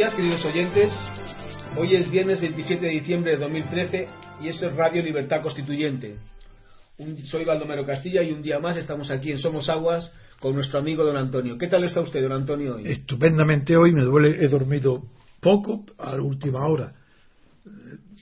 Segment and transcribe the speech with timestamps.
[0.00, 0.92] días, queridos oyentes.
[1.76, 4.08] Hoy es viernes 27 de diciembre de 2013
[4.40, 6.16] y esto es Radio Libertad Constituyente.
[6.96, 10.78] Un- soy Baldomero Castilla y un día más estamos aquí en Somos Aguas con nuestro
[10.78, 11.58] amigo don Antonio.
[11.58, 12.90] ¿Qué tal está usted, don Antonio, hoy?
[12.90, 15.02] Estupendamente hoy, me duele, he dormido
[15.38, 16.94] poco a la última hora,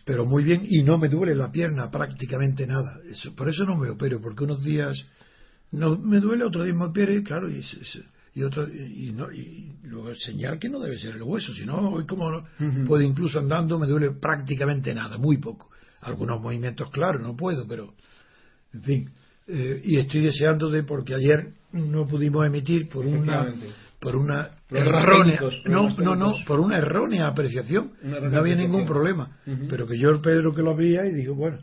[0.05, 2.99] pero muy bien y no me duele la pierna prácticamente nada.
[3.09, 4.97] Eso- por eso no me opero, porque unos días
[5.71, 8.03] no me duele, otro día me opere, claro, y, se- se-
[8.39, 12.07] y otro y, no, y luego señal que no debe ser el hueso, sino hoy
[12.07, 12.85] como Ujú.
[12.87, 15.71] puedo incluso andando me duele prácticamente nada, muy poco.
[16.03, 17.95] Algunos movimientos, claro, no puedo, pero
[18.73, 19.11] en fin.
[19.49, 23.53] eh, y estoy deseando de porque ayer no pudimos emitir por una
[23.99, 28.55] por una Problemas errónea técnicos, no no no por una errónea apreciación Una no había
[28.55, 29.37] ningún problema
[29.69, 31.59] pero que yo Pedro que lo había y digo bueno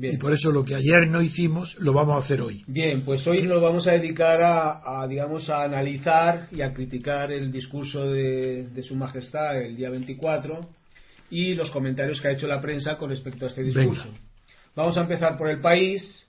[0.00, 0.14] Bien.
[0.14, 3.26] y por eso lo que ayer no hicimos lo vamos a hacer hoy Bien, pues
[3.26, 8.06] hoy nos vamos a dedicar a, a, digamos, a analizar y a criticar el discurso
[8.10, 10.60] de, de Su Majestad el día 24
[11.30, 14.04] y los comentarios que ha hecho la prensa con respecto a este discurso.
[14.04, 14.18] Venga.
[14.74, 16.26] Vamos a empezar por el país,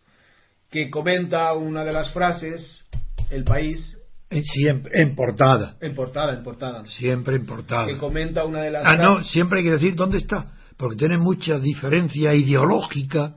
[0.70, 2.86] que comenta una de las frases,
[3.30, 3.98] el país,
[4.30, 8.72] En- siempre en portada en portada, en portada, siempre en portada que comenta una de
[8.72, 13.36] las ah no siempre hay que decir dónde está porque tiene mucha diferencia ideológica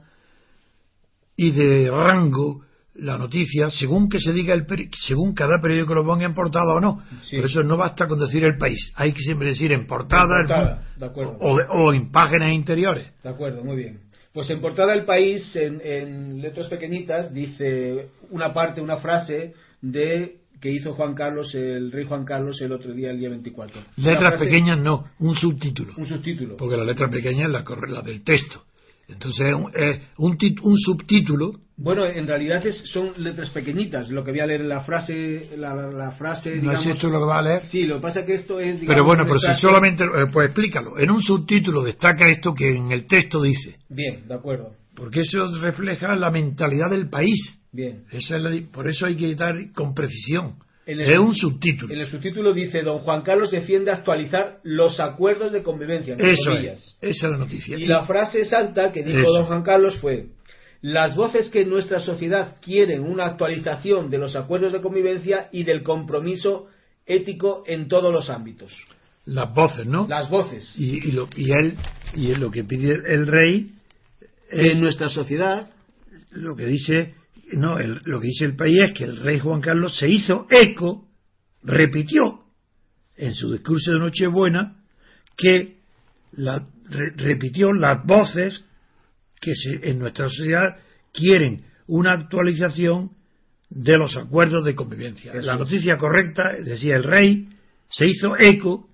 [1.37, 2.63] y de rango
[2.97, 6.75] la noticia según que se diga el peri- según cada periódico lo ponga en portada
[6.75, 7.37] o no Sí.
[7.37, 10.47] por eso no basta con decir el país hay que siempre decir en portada, En
[10.47, 11.37] portada, de acuerdo.
[11.41, 14.01] o, o en páginas interiores De acuerdo, muy bien.
[14.33, 20.39] Pues en portada del país, en, en letras pequeñitas, dice una parte, una frase de
[20.61, 23.81] que hizo Juan Carlos, el rey Juan Carlos, el otro día, el día 24.
[23.99, 26.57] Una letras frase- pequeñas no un subtítulo Un subtítulo.
[26.57, 28.65] porque la letra pequeña es la, la del texto
[29.09, 29.71] entonces es un,
[30.19, 34.09] un, un subtítulo Bueno, en realidad es- son letras pequeñitas.
[34.09, 37.27] Lo que voy a leer la frase, la, la frase, no es esto lo que
[37.27, 38.81] va a leer Sí, lo que pasa es que esto es.
[38.81, 40.99] digamos, Pero bueno, pero si solamente, eh, pues explícalo.
[40.99, 44.71] En un subtítulo destaca esto que en el texto dice, Bien, de acuerdo.
[44.95, 47.61] porque eso refleja la mentalidad del país.
[47.73, 48.05] Bien.
[48.13, 50.55] Esa es la por eso hay que dar con precisión.
[50.87, 51.93] En el- es un subtítulo.
[51.95, 56.15] En el subtítulo dice: Don Juan Carlos defiende actualizar los acuerdos de convivencia.
[56.19, 56.79] Eso comillas.
[56.81, 56.99] es.
[57.01, 57.79] Esa es la noticia.
[57.79, 59.33] Y la frase exacta que dijo Eso.
[59.33, 60.27] don Juan Carlos fue,
[60.83, 65.65] las voces que en nuestra sociedad quieren una actualización de los acuerdos de convivencia y
[65.65, 66.67] del compromiso
[67.07, 68.73] ético en todos los ámbitos.
[69.27, 70.07] Las voces, ¿no?
[70.07, 71.75] Las voces Y, y lo, y él,
[72.15, 73.71] y él lo que pide el rey
[74.51, 75.71] es en nuestra sociedad,
[76.33, 77.15] lo que dice,
[77.53, 80.47] no, el- lo que dice el país es que el rey Juan Carlos se hizo
[80.51, 81.09] eco,
[81.63, 82.41] repitió
[83.17, 84.77] en su discurso de Nochebuena
[85.37, 85.79] que
[86.33, 88.65] la, re- repitió las voces
[89.41, 90.79] que se- en nuestra sociedad
[91.13, 93.11] quieren una actualización
[93.71, 95.33] de los acuerdos de convivencia.
[95.33, 97.49] Eso la noticia correcta, decía el rey,
[97.91, 98.89] se hizo eco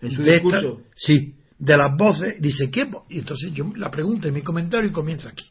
[0.00, 2.88] en su de esta- discurso, sí, de las voces, dice, ¿qué?
[3.08, 5.44] Y entonces yo la pregunta en mi comentario comienza aquí.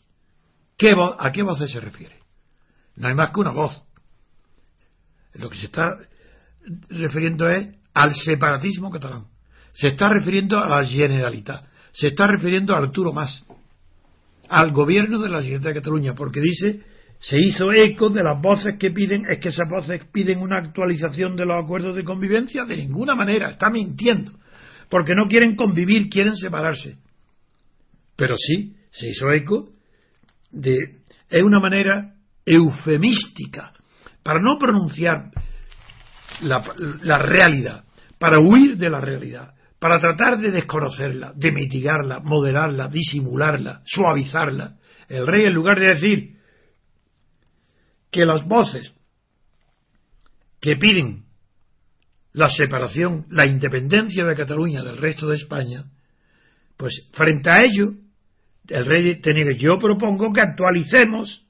[0.77, 2.15] ¿Qué vo- ¿A qué voces se refiere?
[2.99, 3.81] No hay más que una voz.
[5.33, 5.97] Lo que se está
[6.89, 9.25] refiriendo es al separatismo catalán.
[9.73, 11.65] Se está refiriendo a la Generalitat.
[11.93, 13.45] Se está refiriendo a Arturo Mas.
[14.49, 16.13] Al gobierno de la Generalitat de Cataluña.
[16.13, 16.83] Porque dice,
[17.19, 21.37] se hizo eco de las voces que piden, es que esas voces piden una actualización
[21.37, 22.65] de los acuerdos de convivencia.
[22.65, 23.51] De ninguna manera.
[23.51, 24.33] Está mintiendo.
[24.89, 26.97] Porque no quieren convivir, quieren separarse.
[28.17, 29.69] Pero sí, se hizo eco
[30.51, 30.99] de.
[31.29, 32.15] Es una manera
[32.49, 33.71] eufemística
[34.23, 35.31] para no pronunciar
[36.41, 37.83] la, realidad,
[38.17, 44.77] para huir de la realidad, para tratar de desconocerla, de mitigarla, moderarla, disimularla, suavizarla.
[45.07, 46.37] El rey, en lugar de decir
[48.11, 48.93] que las voces
[50.59, 51.25] que piden
[52.33, 55.85] la separación, la independencia de Cataluña del resto de España,
[56.77, 57.93] pues frente a ello,
[58.67, 61.48] el rey tenía que yo propongo que actualicemos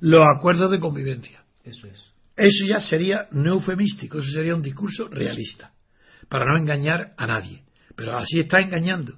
[0.00, 1.42] los acuerdos de convivencia.
[1.64, 1.98] Eso es.
[2.36, 5.72] Eso ya sería no eufemístico, eso sería un discurso realista,
[6.28, 7.62] para no engañar a nadie.
[7.94, 9.14] Pero así está engañando.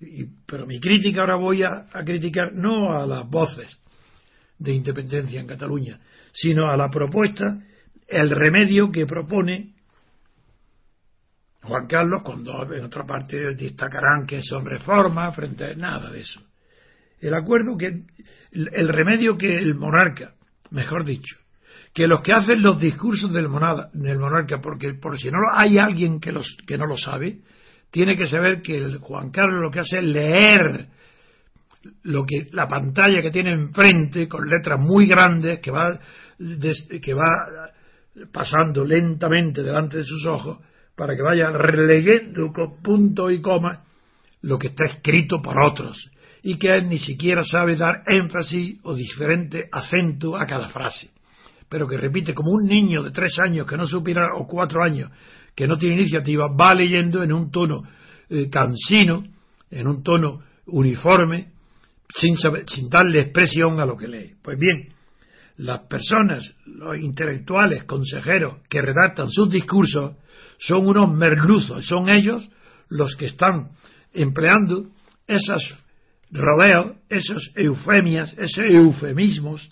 [0.00, 3.80] Y, pero mi crítica ahora voy a, a criticar no a las voces
[4.58, 6.00] de independencia en Cataluña,
[6.32, 7.44] sino a la propuesta,
[8.08, 9.76] el remedio que propone
[11.66, 16.40] Juan Carlos, cuando en otra parte destacarán que son reformas frente a nada de eso.
[17.20, 18.02] El acuerdo que,
[18.52, 20.34] el, remedio que el monarca,
[20.70, 21.36] mejor dicho,
[21.94, 23.48] que los que hacen los discursos del,
[23.94, 27.38] del monarca, porque por si no hay alguien que, los, que no lo sabe,
[27.90, 30.88] tiene que saber que el Juan Carlos lo que hace es leer
[32.02, 35.98] lo que la pantalla que tiene enfrente con letras muy grandes que va
[36.36, 37.70] que va
[38.32, 40.58] pasando lentamente delante de sus ojos
[40.96, 43.84] para que vaya releyendo con punto y coma
[44.42, 46.10] lo que está escrito por otros
[46.46, 51.10] y que él ni siquiera sabe dar énfasis o diferente acento a cada frase,
[51.68, 55.10] pero que repite como un niño de tres años que no supiera o cuatro años
[55.56, 57.82] que no tiene iniciativa va leyendo en un tono
[58.30, 59.24] eh, cansino,
[59.72, 61.48] en un tono uniforme,
[62.14, 64.34] sin, sin darle expresión a lo que lee.
[64.40, 64.94] Pues bien,
[65.56, 70.14] las personas, los intelectuales, consejeros que redactan sus discursos,
[70.58, 72.48] son unos merluzos, son ellos
[72.88, 73.70] los que están
[74.12, 74.86] empleando
[75.26, 75.85] esos
[76.30, 79.70] rodeos, esas eufemias, esos eufemismos,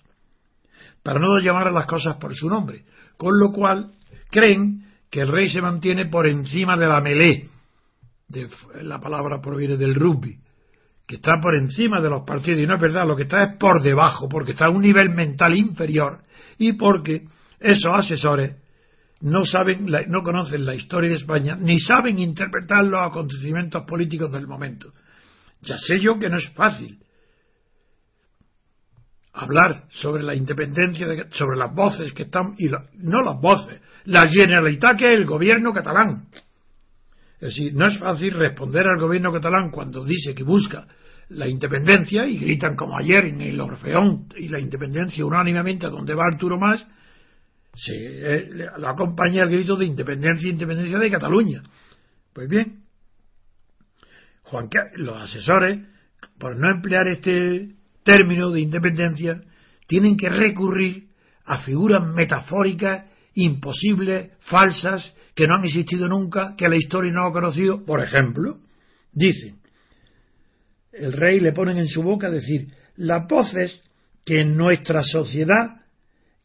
[1.02, 2.84] para no llamar a las cosas por su nombre,
[3.16, 3.90] con lo cual
[4.30, 7.48] creen que el rey se mantiene por encima de la melé,
[8.28, 8.48] de,
[8.82, 10.38] la palabra proviene del rugby,
[11.06, 13.58] que está por encima de los partidos, y no es verdad, lo que está es
[13.58, 16.20] por debajo, porque está a un nivel mental inferior,
[16.58, 17.24] y porque
[17.60, 18.56] esos asesores
[19.20, 24.46] no saben, no conocen la historia de España, ni saben interpretar los acontecimientos políticos del
[24.46, 24.92] momento.
[25.64, 26.98] Ya sé yo que no es fácil
[29.32, 34.96] hablar sobre la independencia, sobre las voces que están, y no las voces, la generalitat
[34.96, 36.28] que es el gobierno catalán.
[37.34, 40.86] Es decir, no es fácil responder al gobierno catalán cuando dice que busca
[41.30, 46.14] la independencia y gritan como ayer en el Orfeón y la independencia unánimemente a donde
[46.14, 46.86] va Arturo Más
[47.74, 51.62] se eh, la acompaña el grito de independencia independencia de Cataluña.
[52.32, 52.83] Pues bien,
[54.54, 54.68] Juan,
[54.98, 55.80] los asesores,
[56.38, 57.74] por no emplear este
[58.04, 59.40] término de independencia,
[59.88, 61.08] tienen que recurrir
[61.44, 63.04] a figuras metafóricas
[63.34, 67.84] imposibles, falsas, que no han existido nunca, que la historia no ha conocido.
[67.84, 68.58] Por ejemplo,
[69.12, 69.56] dicen,
[70.92, 73.82] el rey le ponen en su boca decir, las voces
[74.24, 75.80] que en nuestra sociedad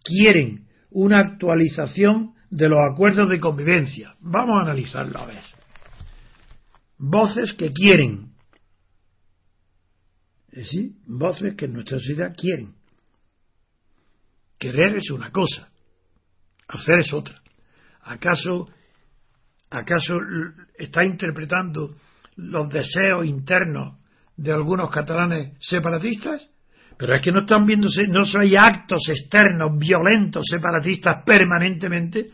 [0.03, 4.15] quieren una actualización de los acuerdos de convivencia.
[4.19, 5.58] Vamos a analizarlo a ver.
[6.99, 8.33] Voces que quieren.
[10.51, 10.97] ¿Sí?
[11.07, 12.75] Voces que en nuestra sociedad quieren.
[14.57, 15.71] Querer es una cosa,
[16.67, 17.41] hacer es otra.
[18.01, 18.67] ¿Acaso,
[19.69, 20.17] acaso
[20.77, 21.95] está interpretando
[22.35, 23.99] los deseos internos
[24.35, 26.49] de algunos catalanes separatistas?
[26.97, 32.29] Pero es que no están viéndose, no hay actos externos violentos, separatistas permanentemente.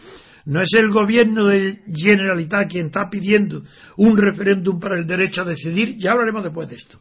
[0.46, 3.64] No es el gobierno de Generalitat quien está pidiendo
[3.98, 5.98] un referéndum para el derecho a decidir.
[5.98, 7.00] Ya hablaremos después de esto.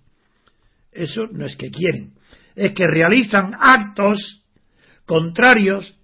[0.90, 2.14] Eso no es que quieren,
[2.54, 4.44] es que realizan actos
[5.04, 5.98] contrarios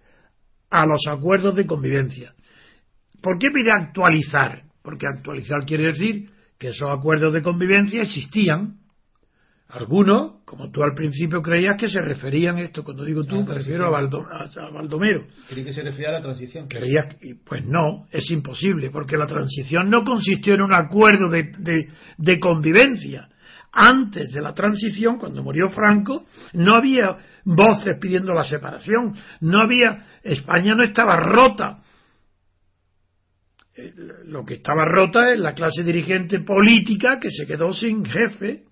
[0.69, 2.35] a los acuerdos de convivencia.
[3.23, 4.63] ¿Por qué pide actualizar?
[4.83, 8.79] Porque actualizar quiere decir que esos acuerdos de convivencia existían
[9.73, 13.55] algunos, como tú al principio creías que se referían a esto, cuando digo tú, me
[13.55, 13.91] refiero a,
[14.71, 15.27] Baldomero.
[15.49, 16.67] Creí que se refería a la transición.
[16.69, 22.41] Creías, pues no, es imposible, porque la transición no consistió en un acuerdo de, de
[22.41, 23.29] convivencia.
[23.73, 30.05] Antes de la transición, cuando murió Franco, no había voces pidiendo la separación, no había,
[30.25, 31.79] España no estaba rota.
[33.77, 33.93] Eh,
[34.25, 38.65] lo que estaba rota es la clase dirigente política que se quedó sin jefe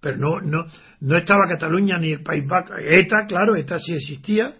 [0.00, 0.66] pero no, no,
[1.00, 2.74] no estaba Cataluña ni el País Vasco.
[2.78, 4.54] ETA, claro, ETA sí existía,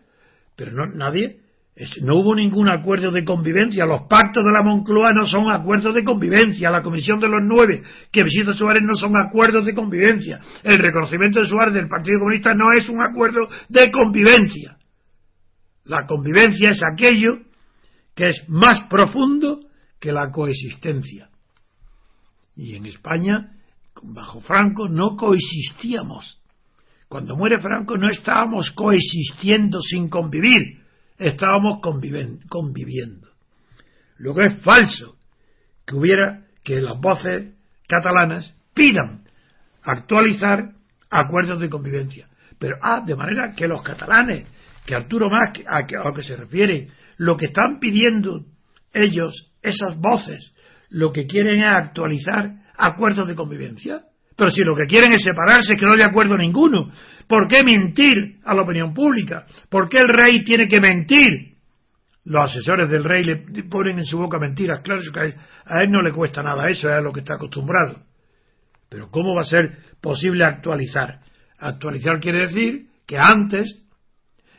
[0.55, 1.41] pero no, nadie,
[2.03, 3.87] no hubo ningún acuerdo de convivencia.
[3.87, 6.71] Los pactos de la Moncloa no son acuerdos de convivencia.
[6.71, 7.83] La Comisión de los Nueve
[8.13, 10.41] que visita Suárez no son acuerdos de convivencia.
[10.63, 14.77] El reconocimiento de Suárez del Partido Comunista no es un acuerdo de convivencia.
[15.85, 17.39] La convivencia es aquello
[18.15, 19.61] que es más profundo
[19.99, 21.31] que la coexistencia.
[22.57, 23.53] Y en España
[24.03, 26.41] bajo Franco no coexistíamos
[27.09, 30.79] Cuando muere Franco no estábamos coexistiendo sin convivir,
[31.19, 33.29] estábamos conviviendo.
[34.19, 35.17] Luego es falso
[35.85, 37.53] que hubiera que las voces
[37.89, 39.25] catalanas pidan
[39.83, 40.73] actualizar
[41.11, 42.29] acuerdos de convivencia.
[42.59, 44.47] Pero, ah, de manera que los catalanes,
[44.87, 48.45] que Arturo Más, a, que, a lo que se refiere, lo que están pidiendo
[48.93, 50.55] ellos, esas voces,
[50.91, 54.03] lo que quieren es actualizar acuerdos de convivencia.
[54.37, 56.91] Pero si lo que quieren es separarse, que no hay acuerdo ninguno.
[57.27, 59.47] ¿Por qué mentir a la opinión pública?
[59.69, 61.51] ¿Por qué el rey tiene que mentir?
[62.25, 64.81] Los asesores del rey le ponen en su boca mentiras.
[64.83, 65.35] Claro que
[65.67, 68.03] a él no le cuesta nada eso, es a lo que está acostumbrado.
[68.89, 71.21] Pero ¿cómo va a ser posible actualizar?
[71.59, 73.87] Actualizar quiere decir que antes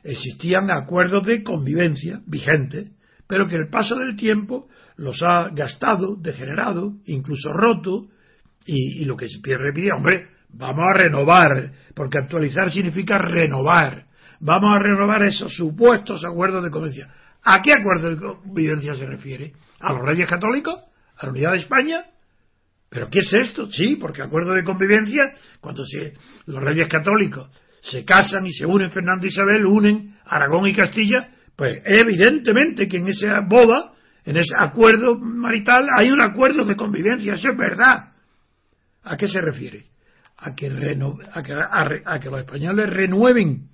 [0.04, 2.92] existían acuerdos de convivencia vigentes,
[3.32, 8.08] pero que el paso del tiempo los ha gastado, degenerado, incluso roto,
[8.66, 14.04] y, lo que Pierre pide, hombre, vamos a renovar, porque actualizar significa renovar.
[14.42, 17.10] Vamos a renovar esos supuestos acuerdos de convivencia.
[17.42, 19.54] ¿A qué acuerdo de convivencia se refiere?
[19.80, 20.78] ¿A los reyes católicos?
[21.18, 22.04] ¿A la unidad de España?
[22.90, 23.72] ¿Pero qué es esto?
[23.72, 25.22] Sí, porque acuerdo de convivencia,
[25.62, 26.16] cuando se,
[26.48, 27.50] los reyes católicos
[27.82, 32.98] se casan y se unen Fernando e Isabel, unen Aragón y Castilla, pues evidentemente que
[32.98, 33.94] en esa boda,
[34.26, 38.12] en ese acuerdo marital, hay un acuerdo de convivencia, eso es verdad.
[39.04, 39.86] ¿A qué se refiere?
[40.38, 43.70] A que, a que, los españoles renueven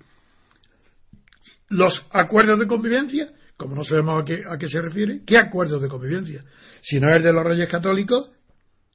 [1.70, 5.82] los acuerdos de convivencia, como no sabemos a qué, a qué se refiere, ¿qué acuerdos
[5.82, 6.44] de convivencia?
[6.82, 8.30] Si no es de los reyes católicos,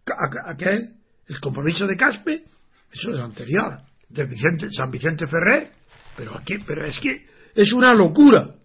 [0.05, 0.89] ¿a, qué es?
[1.27, 2.43] El compromiso de Caspe,
[2.91, 5.71] eso es anterior, de Vicente, San Vicente Ferrer,
[6.17, 7.25] pero aquí, pero es que
[7.55, 8.55] es una locura,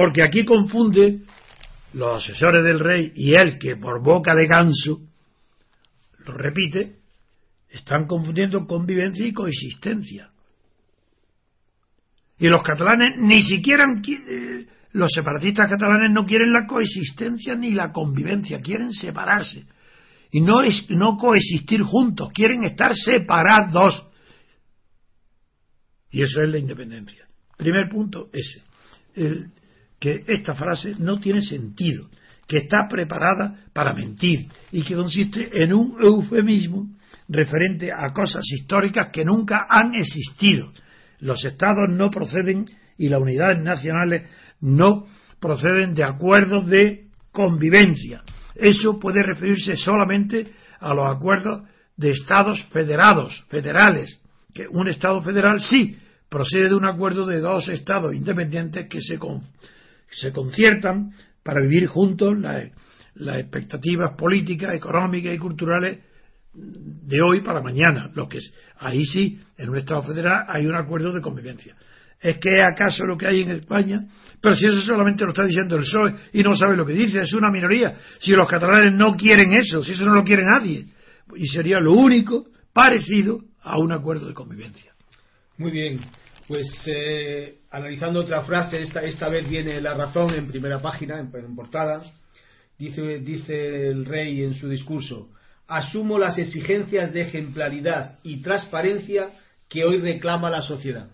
[0.00, 1.18] porque aquí confunde
[1.92, 4.98] los asesores del rey y él que por boca de ganso
[6.24, 7.00] lo repite,
[7.68, 10.30] están confundiendo convivencia y coexistencia.
[12.38, 17.92] Y los catalanes ni siquiera, eh, los separatistas catalanes no quieren la coexistencia ni la
[17.92, 19.66] convivencia, quieren separarse.
[20.30, 24.06] Y no, es, no coexistir juntos, quieren estar separados.
[26.10, 27.26] Y eso es la independencia.
[27.58, 28.62] Primer punto, ese.
[30.00, 32.08] Que esta frase no tiene sentido
[32.48, 36.88] que está preparada para mentir y que consiste en un eufemismo
[37.28, 40.72] referente a cosas históricas que nunca han existido.
[41.20, 44.28] Los estados no proceden y las unidades nacionales
[44.60, 45.06] no
[45.38, 48.24] proceden de acuerdos de convivencia.
[48.56, 51.62] Eso puede referirse solamente a los acuerdos
[51.96, 54.20] de estados federados, federales,
[54.52, 55.96] que un estado federal sí
[56.28, 59.18] procede de un acuerdo de dos estados independientes que se,
[60.10, 61.12] se conciertan
[61.42, 62.70] para vivir juntos las,
[63.38, 65.98] expectativas políticas, económicas y culturales
[66.52, 68.10] de hoy para mañana.
[68.14, 71.76] Lo que es, ahí sí, en un Estado federal hay un acuerdo de convivencia.
[72.20, 74.04] ¿Es que acaso lo que hay en España?
[74.42, 77.20] Pero si eso solamente lo está diciendo el PSOE y no sabe lo que dice,
[77.20, 77.94] es una minoría.
[78.18, 80.84] Si los catalanes no quieren eso, si eso no lo quiere nadie,
[81.34, 84.92] y sería lo único parecido a un acuerdo de convivencia.
[85.56, 86.00] Muy bien.
[86.50, 91.54] Pues eh, analizando otra frase, esta, esta vez viene la razón en primera página, en,
[91.54, 92.02] portada,
[92.76, 95.28] dice, dice el rey en su discurso,
[95.68, 99.30] asumo las exigencias de ejemplaridad y transparencia
[99.68, 101.08] que hoy reclama la sociedad.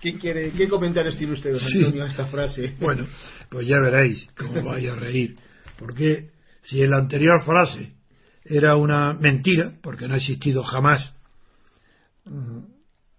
[0.00, 2.76] ¿Qué, quiere, qué comentarios tiene usted, Antonio, a esta frase?
[2.78, 3.08] Bueno,
[3.48, 5.34] pues ya veréis cómo vaya a reír.
[5.76, 6.30] Porque
[6.62, 7.94] si en la anterior frase
[8.44, 11.16] era una mentira, porque no ha existido jamás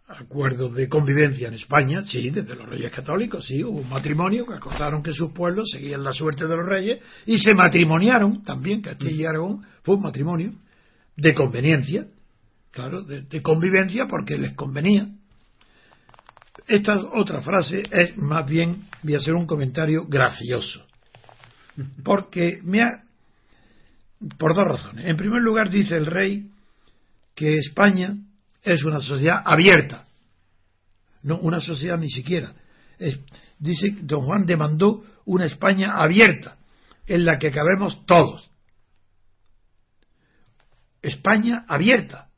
[0.08, 4.54] acuerdos de convivencia en España, sí, desde los reyes católicos, sí, hubo un matrimonio que
[4.54, 9.16] acordaron que sus pueblos seguían la suerte de los reyes y se matrimoniaron también, Castilla
[9.16, 10.54] y Aragón fue un matrimonio
[11.18, 12.06] de conveniencia,
[12.72, 15.08] claro, de, convivencia porque les convenía.
[16.68, 20.86] Esta otra frase es más bien, voy a hacer un comentario gracioso,
[22.04, 23.04] porque me ha,
[24.38, 25.06] por dos razones.
[25.06, 26.50] En primer lugar, dice el rey
[27.34, 28.16] que España
[28.66, 30.06] es una sociedad abierta.
[31.24, 32.54] No, una sociedad ni siquiera.
[33.60, 36.58] dice, don Juan demandó una España abierta,
[37.06, 38.50] en la que cabemos todos.
[41.02, 42.30] España abierta,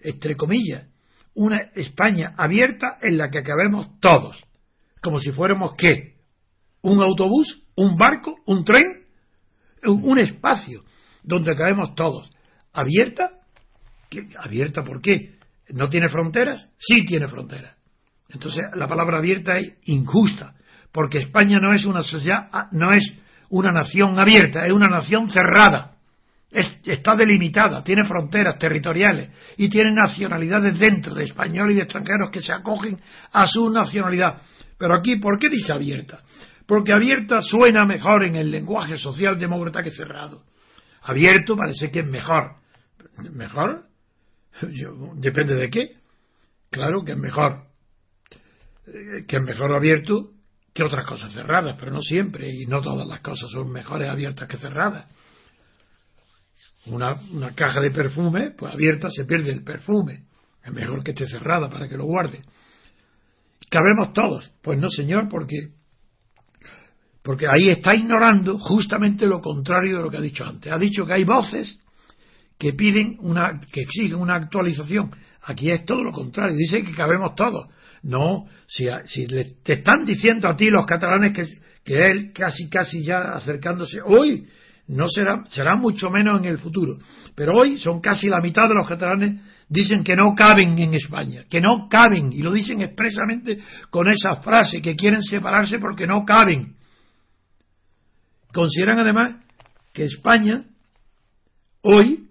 [0.00, 0.86] entre comillas,
[1.34, 4.42] una España abierta en la que cabemos todos,
[5.00, 6.16] como si fuéramos qué,
[6.82, 9.06] un autobús, un barco, un tren,
[9.84, 10.84] un, espacio
[11.22, 12.30] donde cabemos todos.
[12.72, 13.40] ¿Abierta?
[14.38, 15.38] ¿Abierta por qué?
[15.72, 16.70] ¿No tiene fronteras?
[16.78, 17.74] Sí tiene fronteras.
[18.28, 20.54] Entonces la palabra abierta es injusta,
[20.92, 23.12] porque España no es una sociedad, no es
[23.50, 25.96] una nación abierta, es una nación cerrada.
[26.50, 32.42] está delimitada, tiene fronteras territoriales y tiene nacionalidades dentro de españoles y de extranjeros que
[32.42, 32.98] se acogen
[33.32, 34.42] a su nacionalidad.
[34.78, 36.20] Pero aquí, ¿por qué dice abierta?
[36.66, 40.42] Porque abierta suena mejor en el lenguaje socialdemócrata que cerrado.
[41.02, 42.56] Abierto parece que es mejor.
[43.32, 43.91] ¿Mejor?
[45.16, 45.96] Depende de qué.
[46.70, 47.64] Claro que es mejor.
[48.86, 50.30] Eh, que es mejor abierto
[50.72, 54.48] que otras cosas cerradas, pero no siempre, y no todas las cosas son mejores abiertas
[54.48, 55.06] que cerradas.
[56.86, 60.24] Una, una caja de perfume, pues abierta se pierde el perfume.
[60.64, 62.42] Es mejor que esté cerrada para que lo guarde.
[63.68, 64.52] ¿Cabemos todos?
[64.62, 65.72] Pues no, señor, porque
[67.22, 70.72] porque ahí está ignorando justamente lo contrario de lo que ha dicho antes.
[70.72, 71.78] Ha dicho que hay voces
[72.62, 75.10] que piden una, que exigen una actualización.
[75.42, 76.56] Aquí es todo lo contrario.
[76.56, 77.66] Dice que cabemos todos.
[78.04, 81.44] No, si, si le, te están diciendo a ti los catalanes que,
[81.82, 84.46] que él casi casi ya acercándose hoy
[84.86, 86.98] no será, será mucho menos en el futuro.
[87.34, 91.42] Pero hoy son casi la mitad de los catalanes dicen que no caben en España,
[91.50, 93.58] que no caben, y lo dicen expresamente
[93.90, 96.76] con esa frase, que quieren separarse porque no caben.
[98.52, 99.38] Consideran además
[99.92, 100.64] que España
[101.80, 102.28] hoy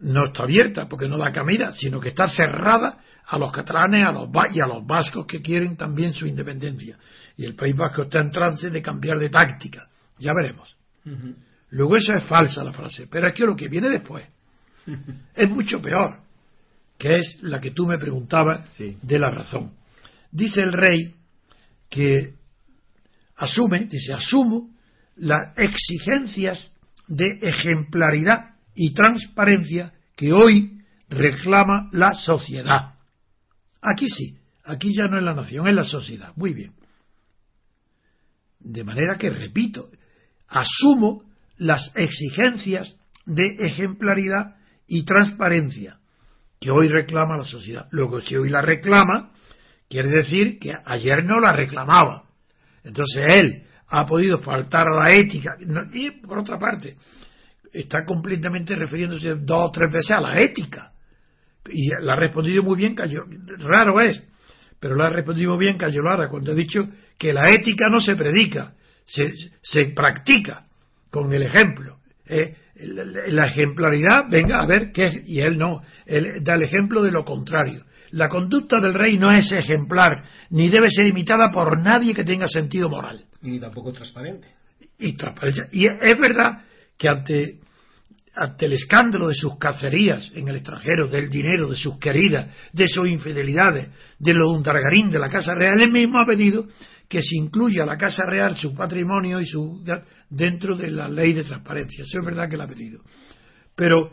[0.00, 4.12] no está abierta porque no da camina, sino que está cerrada a los catalanes a
[4.12, 6.96] los, y a los vascos que quieren también su independencia.
[7.36, 9.88] Y el País Vasco está en trance de cambiar de táctica.
[10.18, 10.74] Ya veremos.
[11.70, 14.26] Luego eso es falsa la frase, pero es que lo que viene después
[15.34, 16.20] es mucho peor,
[16.98, 19.74] que es la que tú me preguntabas de la razón.
[20.30, 21.14] Dice el rey
[21.88, 22.34] que
[23.36, 24.70] asume, dice, asumo
[25.16, 26.72] las exigencias
[27.06, 32.94] de ejemplaridad y transparencia que hoy reclama la sociedad.
[33.82, 36.32] Aquí sí, aquí ya no es la nación, es la sociedad.
[36.36, 36.74] Muy bien.
[38.60, 39.90] De manera que, repito,
[40.46, 41.24] asumo
[41.56, 44.54] las exigencias de ejemplaridad
[44.86, 45.98] y transparencia
[46.60, 47.88] que hoy reclama la sociedad.
[47.90, 49.32] Luego, si hoy la reclama,
[49.88, 52.26] quiere decir que ayer no la reclamaba.
[52.84, 55.56] Entonces él ha podido faltar a la ética.
[55.92, 56.96] Y por otra parte,
[57.72, 60.92] está completamente refiriéndose dos o tres veces a la ética.
[61.70, 62.96] Y la ha respondido muy bien,
[63.58, 64.22] raro es,
[64.80, 68.16] pero la ha respondido muy bien Cayolara cuando ha dicho que la ética no se
[68.16, 68.72] predica,
[69.04, 70.64] se, se practica
[71.10, 71.98] con el ejemplo.
[72.26, 77.02] Eh, la ejemplaridad, venga a ver qué es, y él no, él da el ejemplo
[77.02, 77.84] de lo contrario.
[78.10, 82.46] La conducta del rey no es ejemplar, ni debe ser imitada por nadie que tenga
[82.46, 83.24] sentido moral.
[83.42, 84.48] Ni tampoco transparente.
[84.98, 85.68] Y transparencia.
[85.72, 86.62] Y es verdad
[86.98, 87.60] que ante,
[88.34, 92.88] ante el escándalo de sus cacerías en el extranjero, del dinero, de sus queridas, de
[92.88, 96.66] sus infidelidades, de lo de un Targarín, de la Casa Real, él mismo ha pedido
[97.08, 99.82] que se incluya la Casa Real, su patrimonio y su
[100.28, 102.04] dentro de la ley de transparencia.
[102.04, 103.00] Eso es verdad que lo ha pedido.
[103.74, 104.10] Pero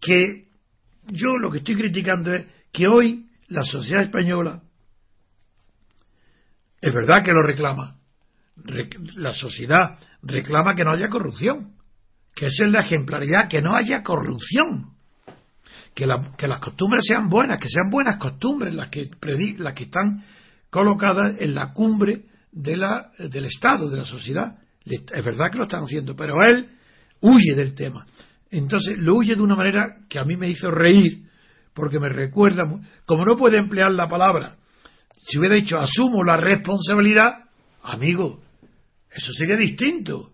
[0.00, 0.44] que
[1.08, 4.62] yo lo que estoy criticando es que hoy la sociedad española
[6.80, 7.98] es verdad que lo reclama.
[9.16, 11.73] La sociedad reclama que no haya corrupción,
[12.34, 14.94] que es la ejemplaridad, que no haya corrupción,
[15.94, 19.08] que, las costumbres sean buenas, que sean buenas costumbres las que,
[19.58, 20.24] las que están
[20.68, 24.58] colocadas en la cumbre del Estado, de la sociedad.
[24.84, 26.68] Es verdad que lo están haciendo, pero él
[27.20, 28.06] huye del tema.
[28.50, 31.22] Entonces lo huye de una manera que a mí me hizo reír,
[31.72, 32.64] porque me recuerda,
[33.06, 34.56] como no puede emplear la palabra,
[35.26, 37.44] si hubiera dicho asumo la responsabilidad,
[37.82, 38.42] amigo,
[39.10, 40.32] eso sería distinto.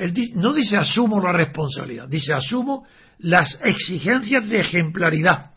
[0.00, 2.86] Él no dice asumo la responsabilidad, dice asumo
[3.18, 5.50] las exigencias de ejemplaridad.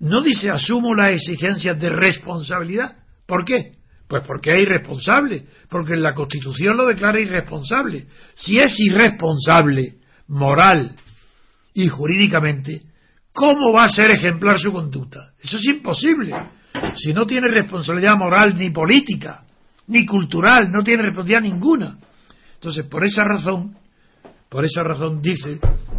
[0.00, 2.96] No dice asumo las exigencias de responsabilidad.
[3.26, 3.78] ¿Por qué?
[4.06, 8.08] Pues porque es irresponsable, porque la Constitución lo declara irresponsable.
[8.34, 9.96] Si es irresponsable,
[10.28, 10.94] moral
[11.72, 12.82] y jurídicamente,
[13.32, 15.32] ¿cómo va a ser ejemplar su conducta?
[15.42, 16.34] Eso es imposible.
[16.94, 19.44] Si no tiene responsabilidad moral ni política,
[19.86, 21.98] ni cultural, no tiene responsabilidad ninguna.
[22.58, 23.76] Entonces, por esa razón,
[24.48, 25.58] por esa razón dice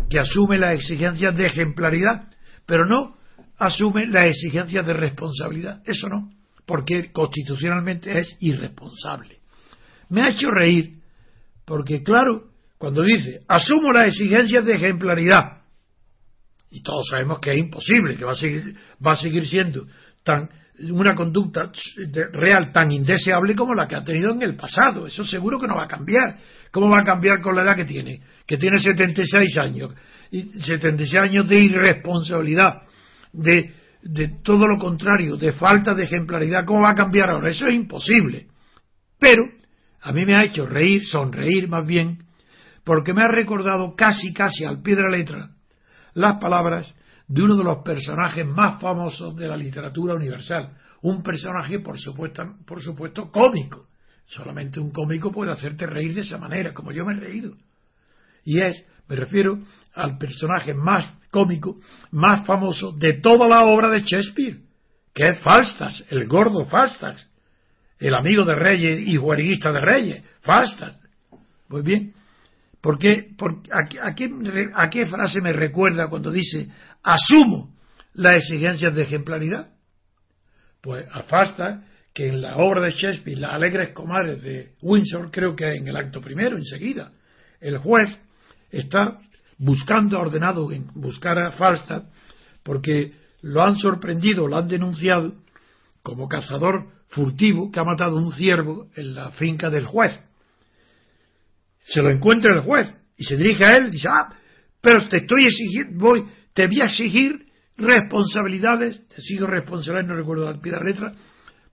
[0.09, 2.29] que asume las exigencias de ejemplaridad,
[2.65, 3.17] pero no
[3.57, 5.81] asume las exigencias de responsabilidad.
[5.85, 6.29] Eso no
[6.69, 9.39] porque constitucionalmente es irresponsable.
[10.09, 10.99] Me ha hecho reír,
[11.65, 15.63] porque claro, cuando dice, asumo las exigencias de ejemplaridad,
[16.69, 19.87] y todos sabemos que es imposible, que va a seguir, va a seguir siendo
[20.29, 20.49] tan,
[20.91, 21.71] una conducta
[22.31, 25.07] real tan indeseable como la que ha tenido en el pasado.
[25.07, 26.37] Eso seguro que no va a cambiar.
[26.71, 28.21] ¿Cómo va a cambiar con la edad que tiene?
[28.45, 29.93] Que tiene 76 años.
[30.31, 32.83] Y 76 años de irresponsabilidad,
[33.33, 37.49] de de todo lo contrario, de falta de ejemplaridad, ¿cómo va a cambiar ahora?
[37.49, 38.47] Eso es imposible.
[39.19, 39.43] Pero
[40.01, 42.19] a mí me ha hecho reír, sonreír más bien,
[42.85, 45.49] porque me ha recordado casi, casi al pie de la letra
[46.13, 46.95] las palabras
[47.29, 50.75] de uno de los personajes más famosos de la literatura universal.
[51.03, 53.87] Un personaje, por supuesto, por supuesto cómico.
[54.25, 57.53] Solamente un cómico puede hacerte reír de esa manera, como yo me he reído.
[58.43, 59.59] Y es, me refiero
[59.93, 61.77] al personaje más cómico,
[62.11, 64.61] más famoso de toda la obra de Shakespeare,
[65.13, 67.21] que es Falstaff, el gordo Falstaff,
[67.99, 70.95] el amigo de Reyes y juerguista de Reyes, Falstaff.
[71.67, 72.13] Muy bien.
[72.81, 73.35] ¿Por qué,
[73.71, 74.29] a, qué,
[74.73, 76.69] ¿A qué frase me recuerda cuando dice
[77.03, 77.75] asumo
[78.13, 79.69] las exigencias de ejemplaridad?
[80.81, 85.55] Pues a Falstaff, que en la obra de Shakespeare, Las Alegres Comadres de Windsor, creo
[85.55, 87.11] que en el acto primero, enseguida,
[87.59, 88.17] el juez
[88.71, 89.19] está
[89.57, 92.05] buscando, ordenado en buscar a Falstaff,
[92.63, 95.33] porque lo han sorprendido, lo han denunciado
[96.01, 100.17] como cazador furtivo que ha matado un ciervo en la finca del juez
[101.89, 104.33] se lo encuentra el juez y se dirige a él y dice, ah,
[104.81, 107.45] pero te estoy exigiendo, voy, te voy a exigir
[107.77, 111.13] responsabilidades, te sigo responsabilidades, no recuerdo la letra,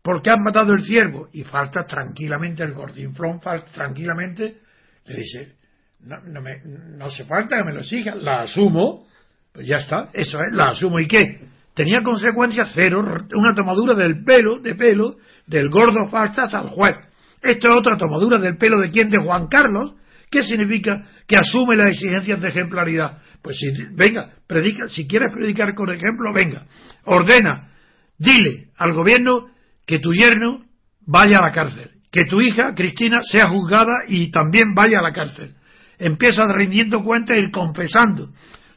[0.02, 1.28] porque has matado el ciervo.
[1.32, 4.56] Y falta tranquilamente el gordinflón, falta tranquilamente,
[5.06, 5.56] le dice,
[6.00, 9.06] no, no, me, no hace falta que me lo exija, la asumo,
[9.52, 10.98] pues ya está, eso es, la asumo.
[10.98, 11.48] ¿Y qué?
[11.74, 16.96] Tenía consecuencias cero, una tomadura del pelo, de pelo, del gordo Faltas al juez.
[17.42, 19.94] Esto es otra tomadura del pelo de quién, de Juan Carlos,
[20.30, 23.18] ¿Qué significa que asume las exigencias de ejemplaridad?
[23.42, 26.66] Pues si, venga, predica, si quieres predicar con ejemplo, venga,
[27.04, 27.70] ordena,
[28.18, 29.48] dile al gobierno
[29.86, 30.64] que tu yerno
[31.06, 35.12] vaya a la cárcel, que tu hija, Cristina, sea juzgada y también vaya a la
[35.12, 35.54] cárcel.
[35.98, 38.30] Empieza rindiendo cuentas y confesando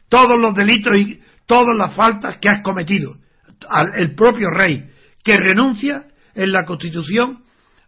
[0.08, 3.16] todos los delitos y todas las faltas que has cometido.
[3.96, 4.86] el propio rey,
[5.24, 7.44] que renuncia en la Constitución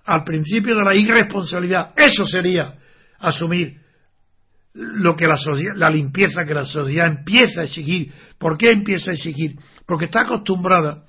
[0.06, 1.94] al principio de la irresponsabilidad.
[1.96, 2.76] Eso sería
[3.22, 3.80] asumir
[4.74, 8.12] lo que la, sociedad, la limpieza que la sociedad empieza a exigir.
[8.38, 9.58] ¿Por qué empieza a exigir?
[9.86, 11.06] Porque está acostumbrada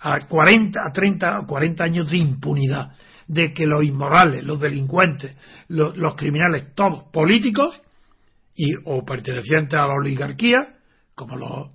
[0.00, 2.92] a 40, a 30 o 40 años de impunidad,
[3.26, 5.36] de que los inmorales, los delincuentes,
[5.68, 7.80] los, criminales, todos políticos
[8.54, 10.56] y o pertenecientes a la oligarquía,
[11.14, 11.70] como los,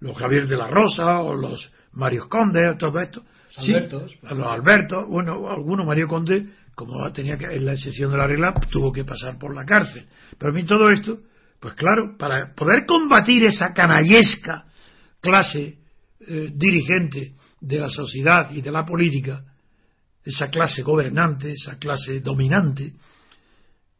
[0.00, 3.22] los Javier de la Rosa o los Mario Conde, todo esto,
[3.56, 6.46] sí, los Albertos, bueno, algunos Mario Conde
[6.78, 10.06] como tenía que, en la excepción de la regla, tuvo que pasar por la cárcel.
[10.38, 11.18] Pero a mí todo esto,
[11.58, 14.64] pues claro, para poder combatir esa canallesca
[15.20, 15.78] clase
[16.20, 19.42] eh, dirigente de la sociedad y de la política,
[20.24, 22.92] esa clase gobernante, esa clase dominante,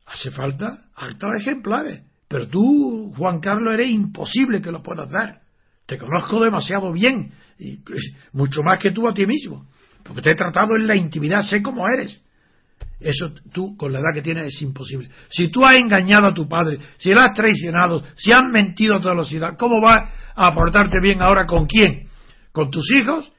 [0.06, 2.02] hace falta altos ejemplares.
[2.28, 5.40] Pero tú, Juan Carlos, eres imposible que lo puedas dar.
[5.84, 9.66] Te conozco demasiado bien, y pues, mucho más que tú a ti mismo,
[10.04, 12.22] porque te he tratado en la intimidad, sé cómo eres.
[13.00, 15.08] Eso tú, con la edad que tienes, es imposible.
[15.30, 19.00] Si tú has engañado a tu padre, si le has traicionado, si has mentido a
[19.00, 22.08] toda la sociedad, ¿cómo vas a aportarte bien ahora con quién?
[22.50, 23.32] ¿Con tus hijos?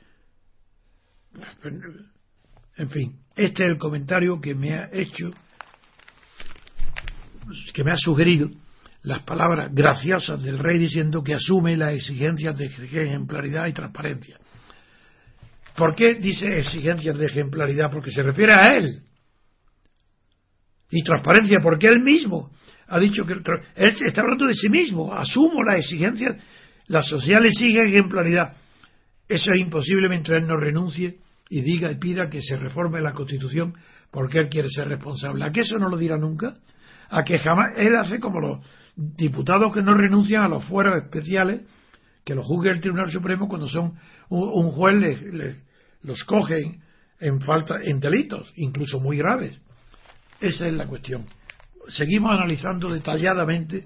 [2.78, 5.32] En fin, este es el comentario que me ha hecho,
[7.74, 8.50] que me ha sugerido
[9.02, 14.38] las palabras graciosas del rey diciendo que asume las exigencias de ejemplaridad y transparencia.
[15.76, 17.92] ¿Por qué dice exigencias de ejemplaridad?
[17.92, 19.04] Porque se refiere a él
[20.90, 22.52] y transparencia, porque él mismo
[22.88, 23.44] ha dicho que él
[23.76, 26.38] está hablando de sí mismo, asumo las exigencias,
[26.88, 28.54] la social exige ejemplaridad.
[29.28, 31.18] Eso es imposible mientras él no renuncie
[31.50, 33.76] y diga y pida que se reforme la Constitución
[34.12, 35.46] porque él quiere ser responsable.
[35.46, 36.56] ¿A qué eso no lo dirá nunca?
[37.10, 38.60] A que jamás él hace como los
[38.96, 41.62] diputados que no renuncian a los fueros especiales
[42.26, 43.94] que los juzgue el Tribunal Supremo cuando son
[44.30, 45.22] un, juez
[46.02, 46.80] los coge
[47.20, 49.62] en falta en delitos, incluso muy graves
[50.42, 51.26] esa es la cuestión.
[51.90, 53.86] Seguimos analizando detalladamente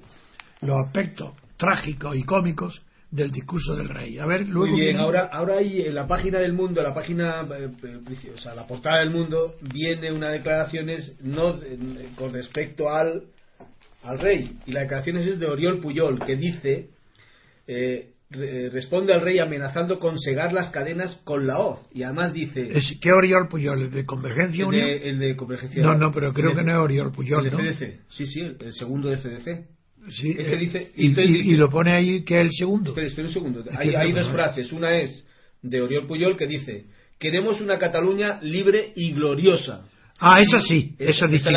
[0.61, 4.17] los aspectos trágicos y cómicos del discurso del rey.
[4.17, 7.41] A ver, luego Muy bien, ahora, ahora ahí en la página del mundo, la página,
[7.41, 11.59] eh, eh, o sea, la portada del mundo, viene una declaraciones no
[12.15, 13.25] con respecto al,
[14.03, 14.57] al rey.
[14.65, 16.89] Y la declaraciones es de Oriol Puyol, que dice
[17.67, 18.12] eh,
[18.71, 21.87] responde al rey amenazando con segar las cadenas con la hoz.
[21.93, 22.71] Y además dice.
[23.01, 23.83] ¿Qué Oriol Puyol?
[23.83, 24.87] ¿El de Convergencia Unión?
[24.87, 27.45] el de Convergencia No, no, pero creo que no es Oriol Puyol.
[27.45, 27.99] El de CDC.
[28.09, 29.67] Sí, sí, el segundo de CDC.
[30.09, 32.89] Sí, Ese eh, dice, y, lo pone ahí que es el segundo.
[32.89, 33.63] Espera, espera un segundo.
[33.77, 34.71] Hay, hay dos frases.
[34.73, 35.25] Una es
[35.61, 36.85] de Oriol Puyol que dice:
[37.17, 39.85] Queremos una Cataluña libre y gloriosa.
[40.19, 41.51] Ah, esa sí, esa, dice.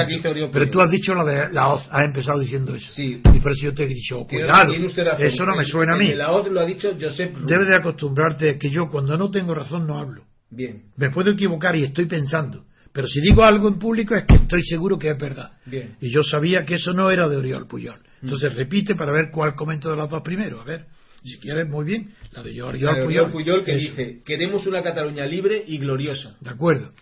[0.53, 2.91] Pero tú has dicho la de la OZ, has empezado diciendo eso.
[2.93, 3.21] Sí.
[3.33, 4.73] Y por eso yo te he dicho, cuidado,
[5.19, 6.15] eso no me suena a mí.
[6.15, 9.87] La OZ lo ha dicho Josep Debes de acostumbrarte que yo cuando no tengo razón
[9.87, 10.23] no hablo.
[10.51, 10.85] Bien.
[10.97, 14.63] Me puedo equivocar y estoy pensando, Pero si digo algo en público es que estoy
[14.65, 15.53] seguro que es verdad.
[15.67, 15.97] Bien.
[16.01, 17.99] Y yo sabía que eso no era de Oriol Puyol.
[17.99, 18.25] Mm.
[18.25, 20.61] Entonces repite para ver cuál comento de las dos primero.
[20.61, 20.87] A ver,
[21.23, 22.11] si quieres, muy bien.
[22.33, 23.91] La de Oriol La de Oriol Puyol que Eso.
[23.91, 26.37] dice, queremos una Cataluña libre y gloriosa.
[26.41, 26.93] De acuerdo.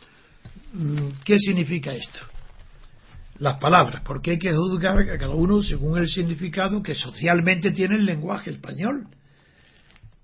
[0.75, 2.19] Mm, ¿Qué significa esto?
[3.39, 7.97] Las palabras, porque hay que juzgar a cada uno según el significado que socialmente tiene
[7.97, 9.07] el lenguaje español.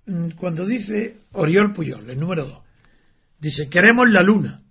[0.07, 2.65] Mm, Cuando dice Oriol Puyol, el número dos,
[3.39, 4.63] dice, queremos la luna,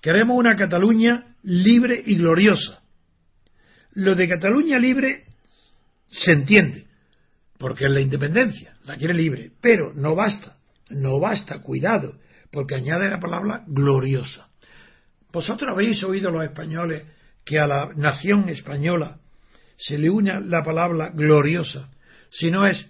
[0.00, 2.80] queremos una Cataluña libre y gloriosa.
[3.92, 5.24] Lo de Cataluña libre
[6.10, 6.86] se entiende,
[7.58, 10.56] porque es la independencia, la quiere libre, pero no basta,
[10.88, 12.14] no basta, cuidado,
[12.50, 14.47] porque añade la palabra gloriosa.
[15.32, 17.04] Vosotros habéis oído los españoles
[17.44, 19.18] que a la nación española
[19.76, 21.90] se le une la palabra gloriosa,
[22.30, 22.88] si no es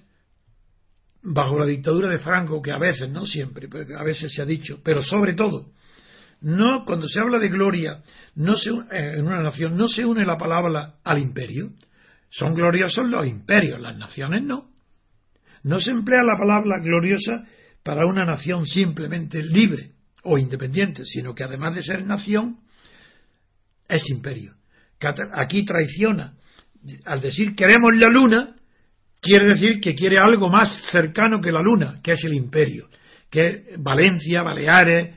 [1.23, 4.81] bajo la dictadura de Franco, que a veces, no siempre, a veces se ha dicho,
[4.83, 5.73] pero sobre todo,
[6.41, 8.03] no cuando se habla de gloria
[8.37, 11.73] no se, eh, en una nación no se une la palabra al imperio.
[12.31, 14.71] Son gloriosos los imperios, las naciones no.
[15.65, 17.45] No se emplea la palabra gloriosa
[17.83, 19.98] para una nación simplemente libre
[20.29, 22.59] o independiente, sino que además de ser nación,
[23.89, 24.55] es imperio.
[25.35, 26.35] Aquí traiciona.
[27.05, 28.55] Al decir queremos la luna,
[29.21, 32.89] quiere decir que quiere algo más cercano que la luna, que es el imperio,
[33.31, 35.15] que es Valencia, Baleares,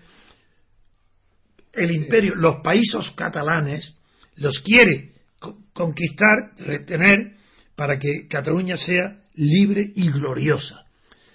[1.74, 3.96] el imperio, los países catalanes
[4.36, 7.34] los quiere co- conquistar, retener,
[7.76, 10.86] para que Cataluña sea libre y gloriosa.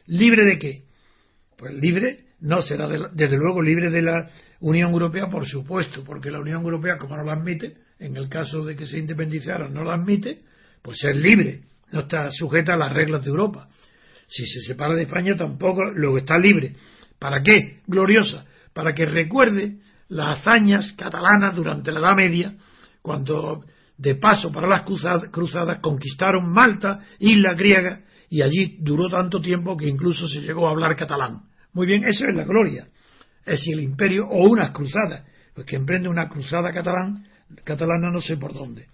[0.07, 0.83] ¿Libre de qué?
[1.57, 4.29] Pues libre no será de la- desde luego libre de la
[4.61, 8.65] Unión Europea, por supuesto, porque la Unión Europea, como no la admite, en el caso
[8.65, 10.41] de que se independizara, no la admite,
[10.83, 13.69] pues es libre, no está sujeta a las reglas de Europa.
[14.29, 16.75] Si se separa de España, tampoco, luego está libre.
[17.19, 17.81] ¿Para qué?
[17.87, 18.45] Gloriosa.
[18.75, 19.77] Para que recuerde
[20.09, 22.55] las hazañas catalanas durante la Edad Media,
[23.03, 23.65] cuando
[23.97, 29.77] de paso para las cruzadas, cruzadas conquistaron Malta, isla griega, y allí duró tanto tiempo
[29.77, 31.43] que incluso se llegó a hablar catalán.
[31.77, 32.89] Muy bien, eso es la gloria.
[33.45, 37.27] Es si el imperio o unas cruzadas, pues que emprende una cruzada catalán,
[37.65, 38.87] catalana no sé por dónde.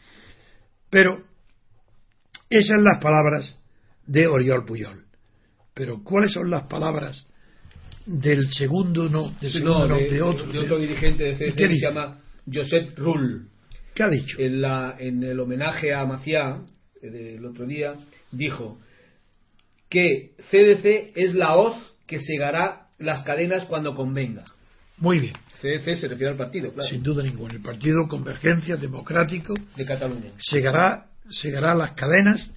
[0.91, 1.23] Pero
[2.51, 3.57] esas son las palabras
[4.05, 5.05] de Oriol Puyol.
[5.73, 7.25] Pero ¿cuáles son las palabras
[8.05, 10.47] del segundo no, del segundo no, de, de otro?
[10.47, 11.87] de otro dirigente de ¿Y CDC que dice?
[11.87, 12.21] se llama
[12.53, 13.49] Josep Rull.
[13.95, 14.41] ¿Qué ha dicho?
[14.41, 16.65] En, la, en el homenaje a Maciá
[17.01, 17.95] eh, del otro día,
[18.33, 18.81] dijo
[19.89, 24.45] que CDC es la hoz que segará las cadenas cuando convenga.
[24.99, 27.55] Muy bien, CDC se refiere al partido, claro, sin duda ninguna.
[27.55, 30.31] El Partido Convergencia Democrático de Cataluña.
[30.37, 32.55] segará, segará las cadenas.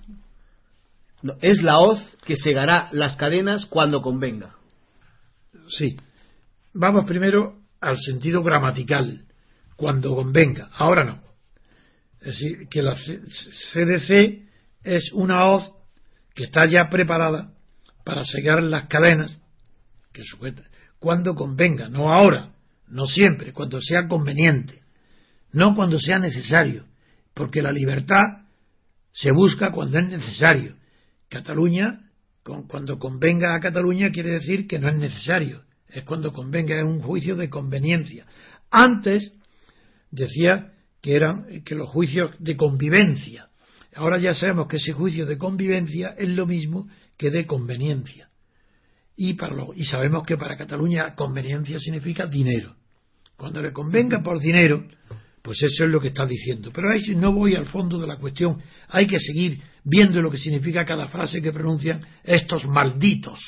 [1.22, 4.58] No, es la hoz que segará las cadenas cuando convenga.
[5.70, 5.96] Sí.
[6.74, 9.24] Vamos primero al sentido gramatical,
[9.78, 10.70] cuando convenga.
[10.74, 11.22] Ahora no.
[12.20, 14.50] Es decir, que la CDC
[14.84, 15.72] es una hoz
[16.34, 17.54] que está ya preparada
[18.04, 19.40] para segar las cadenas
[20.16, 20.64] que sujeta
[21.06, 22.54] cuando convenga, no ahora,
[22.88, 24.82] no siempre, cuando sea conveniente,
[25.52, 26.86] no cuando sea necesario,
[27.34, 28.24] porque la libertad
[29.12, 30.78] se busca cuando es necesario.
[31.30, 32.00] Cataluña,
[32.42, 37.02] cuando convenga a Cataluña, quiere decir que no es necesario, es cuando convenga, es un
[37.02, 38.26] juicio de conveniencia.
[38.72, 39.34] Antes
[40.12, 43.50] decía que eran que los juicios de convivencia.
[43.94, 48.30] Ahora ya sabemos que ese juicio de convivencia es lo mismo que de conveniencia.
[49.18, 52.76] Y, para lo- y sabemos que para Cataluña conveniencia significa dinero.
[53.38, 54.86] Cuando le convenga por dinero,
[55.42, 56.72] pues eso es lo que está diciendo.
[56.74, 58.62] Pero ahí no voy al fondo de la cuestión.
[58.90, 63.40] Hay que seguir viendo lo que significa cada frase que pronuncian estos malditos.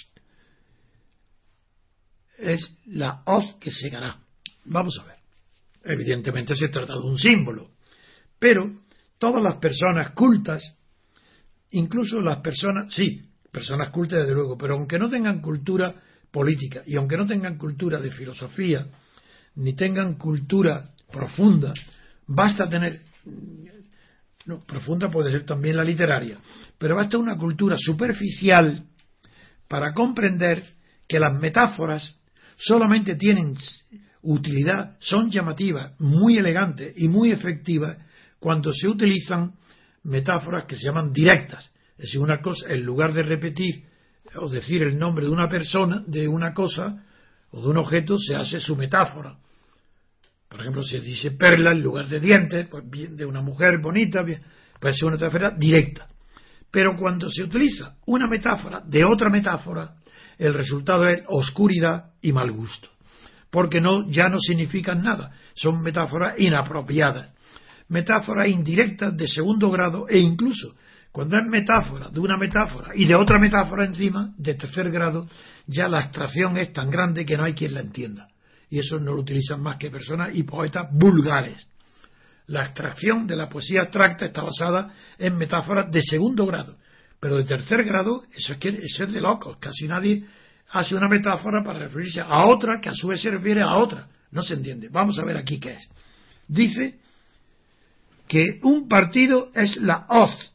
[2.38, 4.17] Es la hoz que segará.
[4.65, 5.15] Vamos a ver.
[5.84, 7.71] Evidentemente se trata de un símbolo.
[8.39, 8.82] Pero
[9.17, 10.62] todas las personas cultas,
[11.71, 15.95] incluso las personas, sí, personas cultas desde luego, pero aunque no tengan cultura
[16.31, 18.88] política y aunque no tengan cultura de filosofía,
[19.55, 21.73] ni tengan cultura profunda,
[22.27, 23.01] basta tener,
[24.45, 26.38] no, profunda puede ser también la literaria,
[26.77, 28.83] pero basta una cultura superficial
[29.67, 30.63] para comprender
[31.07, 32.19] que las metáforas
[32.57, 33.55] solamente tienen
[34.21, 37.97] utilidad, son llamativas, muy elegantes y muy efectivas
[38.39, 39.53] cuando se utilizan
[40.03, 41.71] metáforas que se llaman directas.
[41.97, 43.83] Es decir, una cosa, en lugar de repetir
[44.36, 47.03] o decir el nombre de una persona, de una cosa
[47.51, 49.38] o de un objeto, se hace su metáfora.
[50.49, 54.23] Por ejemplo, si dice perla en lugar de dientes, pues bien, de una mujer bonita,
[54.23, 54.41] bien,
[54.79, 56.07] puede ser una metáfora directa.
[56.71, 59.95] Pero cuando se utiliza una metáfora de otra metáfora,
[60.38, 62.89] el resultado es oscuridad y mal gusto.
[63.49, 65.31] porque no, ya no significan nada.
[65.55, 67.33] Son metáforas inapropiadas.
[67.89, 70.75] Metáforas indirectas de segundo grado e incluso
[71.17, 75.27] cuando es metáfora de una metáfora y de otra metáfora encima, de tercer grado,
[75.65, 78.27] ya la abstracción es tan grande que no hay quien la entienda.
[78.69, 81.67] Y eso no lo utilizan más que personas y poetas vulgares.
[82.45, 86.75] La abstracción de la poesía abstracta está basada en metáforas de segundo grado.
[87.19, 89.58] Pero de tercer grado, eso es, eso es de locos.
[89.60, 90.23] Casi nadie
[90.69, 94.08] hace una metáfora para referirse a otra que a su vez se refiere a otra.
[94.30, 94.89] No se entiende.
[94.89, 95.89] Vamos a ver aquí qué es.
[96.47, 96.99] Dice
[98.27, 100.53] que un partido es la hoz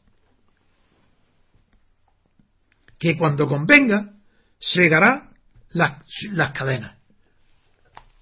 [3.03, 4.13] que cuando convenga
[4.59, 5.29] segará
[5.71, 6.97] las, las cadenas.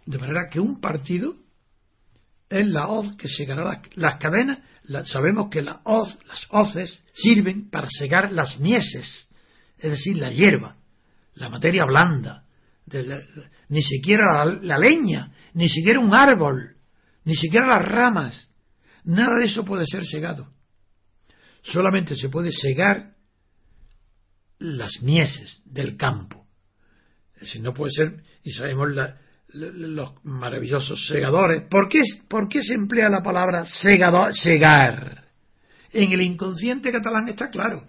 [0.07, 1.35] De manera que un partido
[2.49, 4.59] es la hoz que segará las, cadenas.
[5.05, 9.29] sabemos que la hoz, las hoces sirven para segar las mieses,
[9.77, 10.77] es decir, la hierba
[11.35, 12.43] la materia blanda,
[13.69, 16.75] ni siquiera la, leña, ni siquiera un árbol,
[17.23, 18.51] ni siquiera las ramas.
[19.03, 20.51] Nada de eso puede ser segado.
[21.61, 23.13] Solamente se puede segar
[24.61, 26.45] las mieses del campo.
[27.41, 28.89] Si no puede ser, y sabemos
[29.53, 31.63] los maravillosos segadores.
[31.69, 35.25] ¿Por qué, ¿Por qué se emplea la palabra segador, segar?
[35.91, 37.87] En el inconsciente catalán está claro.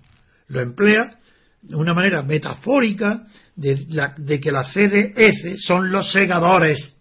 [0.49, 1.19] Lo emplea
[1.61, 6.97] de una manera metafórica de, de que la CDF son los segadores.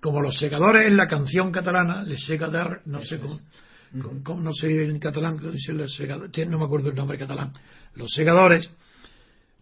[0.00, 4.98] Como los segadores en la canción catalana, les segador, no sé cómo, no sé en
[4.98, 7.52] catalán, no me acuerdo el nombre catalán,
[7.94, 8.70] los segadores,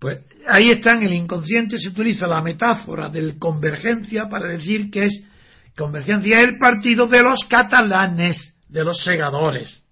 [0.01, 5.05] pues ahí está en el inconsciente, se utiliza la metáfora del convergencia para decir que
[5.05, 5.25] es
[5.77, 9.85] convergencia el partido de los catalanes, de los segadores.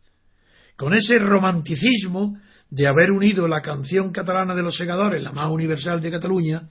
[0.76, 2.38] Con ese romanticismo
[2.70, 6.62] de haber unido la canción catalana de los segadores, la más universal de Cataluña,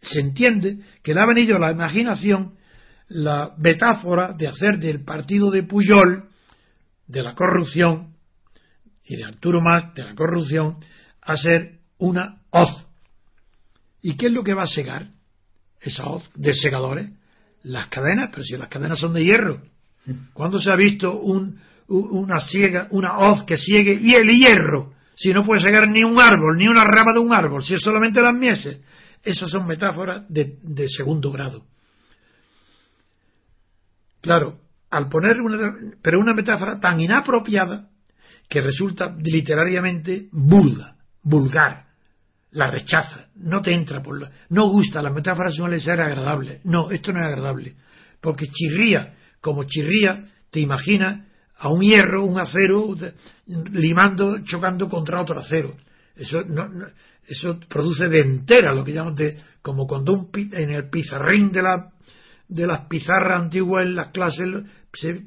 [0.00, 2.56] se entiende que le ha venido a la imaginación
[3.08, 6.30] la metáfora de hacer del partido de Puyol,
[7.06, 8.14] de la corrupción,
[9.04, 10.78] y de Arturo Mas, de la corrupción,
[11.22, 12.86] a ser una hoz.
[14.02, 15.08] ¿Y qué es lo que va a segar
[15.80, 17.10] esa hoz de segadores?
[17.62, 19.62] Las cadenas, pero si las cadenas son de hierro.
[20.32, 25.32] ¿Cuándo se ha visto un, una ciega, una hoz que siegue y el hierro si
[25.32, 28.20] no puede segar ni un árbol, ni una rama de un árbol, si es solamente
[28.20, 28.80] las mieses.
[29.24, 31.64] Esas son metáforas de, segundo grado.
[34.20, 37.88] Claro, al poner una, pero una metáfora tan inapropiada
[38.48, 41.85] que resulta literariamente burda, vulgar,
[42.52, 46.64] la rechaza, no te entra por la, no gusta, las metáforas suelen ser agradables.
[46.64, 47.74] No, esto no es agradable,
[48.20, 51.26] porque chirría, como chirría, te imaginas
[51.58, 52.94] a un hierro, un acero,
[53.72, 55.74] limando, chocando contra otro acero.
[56.14, 56.68] Eso, no,
[57.26, 61.62] eso produce de entera, lo que llamamos de, como cuando un, en el pizarrín de,
[61.62, 61.90] la,
[62.48, 64.46] de las pizarras antiguas en las clases,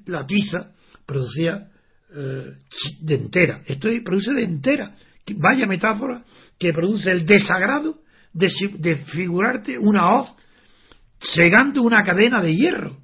[0.05, 0.71] la tiza
[1.05, 1.67] producía
[2.15, 2.53] eh,
[3.01, 3.61] de entera.
[3.65, 4.95] Esto produce de entera.
[5.37, 6.23] Vaya metáfora
[6.57, 7.99] que produce el desagrado
[8.33, 10.35] de, figurarte una hoz
[11.19, 12.97] segando una cadena de hierro.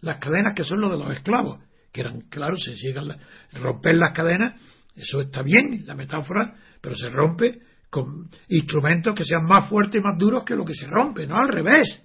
[0.00, 1.60] Las cadenas que son lo de los esclavos
[1.92, 3.18] que eran, claro, se llegan
[3.52, 4.54] romper las cadenas,
[4.96, 10.02] eso está bien, la metáfora, pero se rompe con instrumentos que sean más fuertes y
[10.02, 12.02] más duros que lo que se rompe, no al revés.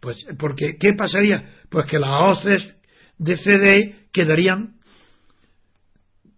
[0.00, 1.54] Pues, porque, ¿qué pasaría?
[1.68, 2.76] Pues que las hoces
[3.18, 4.74] de CD quedarían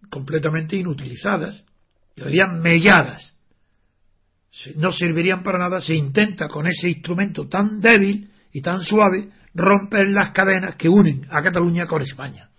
[0.09, 1.65] completamente inutilizadas,
[2.15, 3.37] quedarían melladas.
[4.75, 5.79] No servirían para nada.
[5.79, 11.25] Se intenta con ese instrumento tan débil y tan suave romper las cadenas que unen
[11.29, 12.51] a Cataluña con España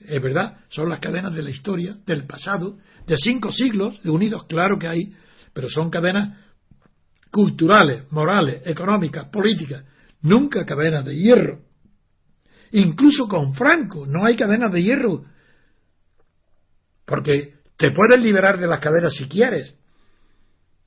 [0.00, 4.44] es verdad, son las cadenas de la historia, del pasado, de cinco siglos, de unidos,
[4.46, 5.14] claro que hay,
[5.52, 6.38] pero son cadenas
[7.30, 9.84] culturales, morales, económicas, políticas,
[10.22, 11.60] nunca cadenas de hierro.
[12.72, 15.24] Incluso con Franco no hay cadenas de hierro,
[17.04, 19.76] porque te puedes liberar de las cadenas si quieres,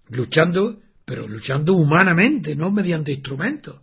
[0.09, 3.81] luchando, pero luchando humanamente, no mediante instrumentos,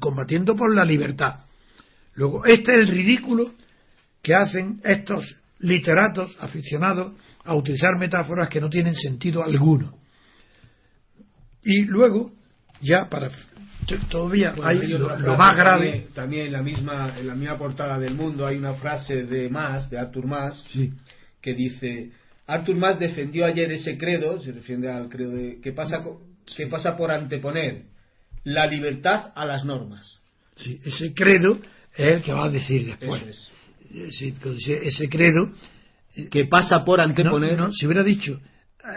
[0.00, 1.40] combatiendo por la libertad.
[2.14, 3.52] Luego, este es el ridículo
[4.22, 7.12] que hacen estos literatos aficionados
[7.44, 9.94] a utilizar metáforas que no tienen sentido alguno.
[11.62, 12.32] Y luego,
[12.80, 13.30] ya para
[14.08, 16.08] todavía hay lo, más grave.
[16.14, 19.90] También, en la misma en la misma portada del Mundo hay una frase de Mas,
[19.90, 20.66] de Arthur Mas,
[21.40, 22.10] que dice
[22.46, 26.04] Arthur Mas defendió ayer ese credo, se refiere al credo de, que pasa
[26.56, 27.84] que pasa por anteponer
[28.44, 30.22] la libertad a las normas.
[30.56, 31.60] Sí, ese credo
[31.94, 33.50] es el que va a decir después
[33.92, 35.50] ese credo
[36.30, 38.40] que pasa por anteponer no, si hubiera dicho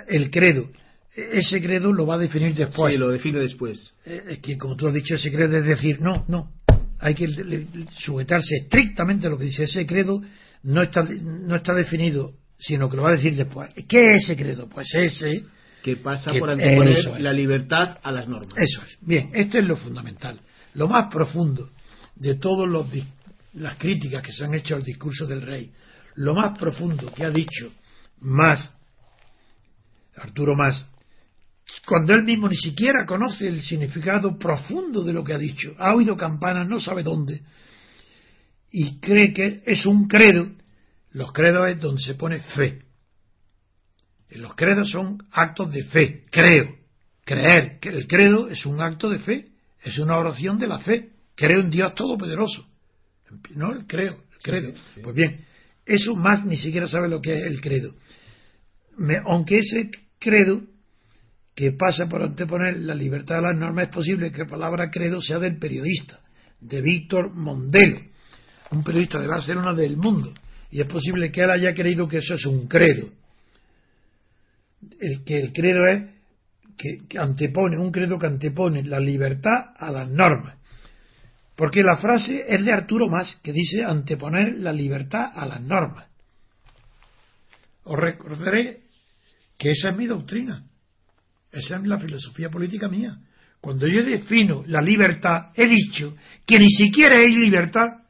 [0.07, 0.69] el credo
[1.15, 2.93] ese credo lo va a definir después.
[2.93, 3.91] Sí, lo define después.
[4.05, 6.51] Eh, Es que, como tú has dicho, ese credo es decir, no, no,
[6.99, 7.27] hay que
[7.99, 10.21] sujetarse estrictamente a lo que dice ese credo,
[10.63, 13.69] no está, no está definido, sino que lo va a decir después.
[13.87, 14.67] ¿Qué es ese credo?
[14.69, 15.43] Pues ese,
[15.83, 17.21] Que pasa Que- por anteponer eso es.
[17.21, 18.53] la libertad a las normas.
[18.57, 18.97] eso es.
[19.01, 20.39] Bien, este es lo fundamental.
[20.75, 21.69] Lo más profundo
[22.15, 22.67] de todas
[23.53, 25.71] las críticas que se han hecho al discurso del rey,
[26.15, 27.71] lo más profundo que ha dicho
[28.21, 28.73] más
[30.15, 30.87] Arturo Más,
[31.85, 35.93] cuando él mismo ni siquiera conoce el significado profundo de lo que ha dicho, ha
[35.95, 37.41] oído campanas no sabe dónde,
[38.75, 40.51] y cree que es un credo,
[41.11, 42.81] los credos es donde se pone fe.
[44.31, 46.75] Los credos son actos de fe, creo,
[47.23, 49.49] creer, que el credo es un acto de fe,
[49.83, 52.67] es una oración de la fe, creo en Dios Todopoderoso,
[53.55, 54.75] no el creo, el credo.
[54.75, 55.01] Sí, sí.
[55.03, 55.45] Pues bien,
[55.85, 57.93] eso más ni siquiera sabe lo que es el credo.
[58.97, 60.63] Me- aunque ese credo
[61.53, 65.21] que pasa por anteponer la libertad a las normas, es posible que la palabra credo
[65.21, 66.21] sea del periodista,
[66.59, 68.12] de Víctor Mondelo,
[68.73, 70.33] un periodista de Barcelona del mundo,
[70.69, 73.09] y es posible que él haya creído que eso es un credo.
[74.99, 76.03] El que el credo es
[76.77, 80.57] que, que antepone, un credo que antepone la libertad a las normas.
[81.55, 86.07] Porque la frase es de Arturo Más, que dice anteponer la libertad a las normas.
[87.83, 88.81] Os recordaré
[89.57, 90.63] que esa es mi doctrina.
[91.51, 93.15] Esa es la filosofía política mía.
[93.61, 96.15] Cuando yo defino la libertad, he dicho
[96.45, 98.02] que ni siquiera hay libertad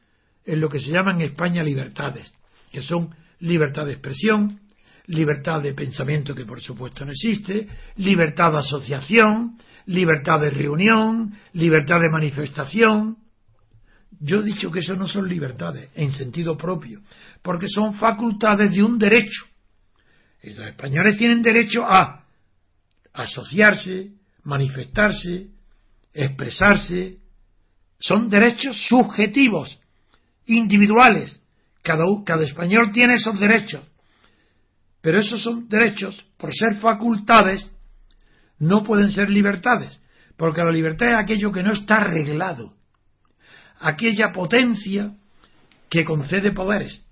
[0.45, 2.33] en lo que se llama en España libertades,
[2.71, 4.59] que son libertad de expresión,
[5.07, 7.67] libertad de pensamiento que por supuesto no existe,
[7.97, 13.17] libertad de asociación, libertad de reunión, libertad de manifestación.
[14.19, 17.01] Yo he dicho que eso no son libertades en sentido propio,
[17.41, 19.45] porque son facultades de un derecho.
[20.41, 22.25] Y los españoles tienen derecho a
[23.13, 24.11] asociarse,
[24.43, 25.47] manifestarse,
[26.13, 27.17] expresarse.
[27.99, 29.79] Son derechos subjetivos,
[30.45, 31.41] individuales.
[31.81, 33.81] Cada, cada español tiene esos derechos.
[35.01, 37.75] Pero esos son derechos, por ser facultades,
[38.57, 39.99] no pueden ser libertades.
[40.37, 42.73] Porque la libertad es aquello que no está arreglado.
[43.79, 45.13] Aquella potencia
[45.89, 47.05] que concede poderes.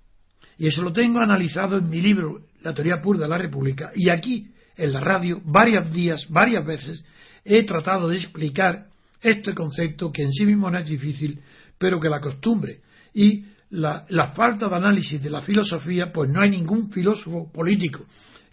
[0.58, 3.90] Y eso lo tengo analizado en mi libro, La teoría pura de la República.
[3.94, 7.04] Y aquí, en la radio, varios días, varias veces,
[7.44, 8.86] he tratado de explicar
[9.20, 11.40] este concepto que en sí mismo no es difícil,
[11.78, 12.80] pero que la costumbre
[13.14, 18.04] y la, falta de análisis de la filosofía, pues no hay ningún filósofo político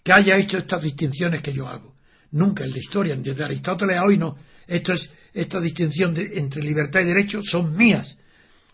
[0.02, 1.94] que haya hecho estas distinciones que yo hago.
[2.32, 4.36] Nunca en la historia, desde Aristóteles a hoy no.
[4.66, 8.16] Esto es, esta distinción de- entre libertad y derecho son mías,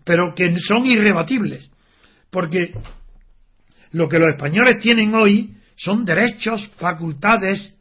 [0.05, 1.71] pero que son irrebatibles.
[2.31, 2.73] Porque
[3.93, 7.75] lo que los españoles tienen hoy son derechos, facultades.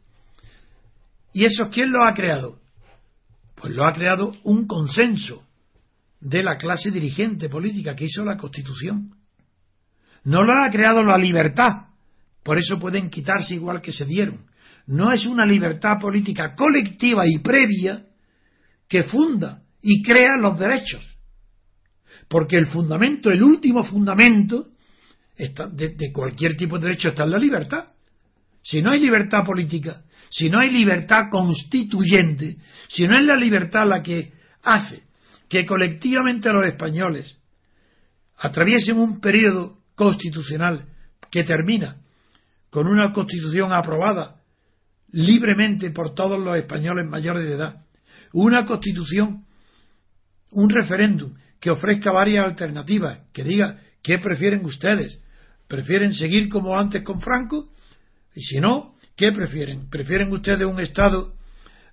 [1.32, 2.58] ¿Y eso quién lo ha creado?
[3.54, 5.45] Pues lo ha creado un consenso
[6.26, 9.12] de la clase dirigente política que hizo la Constitución.
[10.24, 11.70] No lo ha creado la libertad.
[12.42, 14.44] Por eso pueden quitarse igual que se dieron.
[14.88, 18.06] No es una libertad política colectiva y previa
[18.88, 21.06] que funda y crea los derechos.
[22.28, 24.66] Porque el fundamento, el último fundamento
[25.36, 27.92] está- de, de cualquier tipo de derecho está en la libertad.
[28.64, 32.56] Si no hay libertad política, si no hay libertad constituyente,
[32.88, 34.32] si no es la libertad la que
[34.64, 35.05] hace
[35.48, 37.38] que colectivamente los españoles
[38.38, 40.84] atraviesen un periodo constitucional
[41.30, 41.96] que termina
[42.70, 44.42] con una constitución aprobada
[45.12, 47.84] libremente por todos los españoles mayores de edad,
[48.32, 49.44] una constitución,
[50.50, 55.22] un referéndum que ofrezca varias alternativas, que diga qué prefieren ustedes,
[55.68, 57.70] prefieren seguir como antes con Franco,
[58.34, 59.88] y si no, ¿qué prefieren?
[59.88, 61.32] ¿Prefieren ustedes un Estado,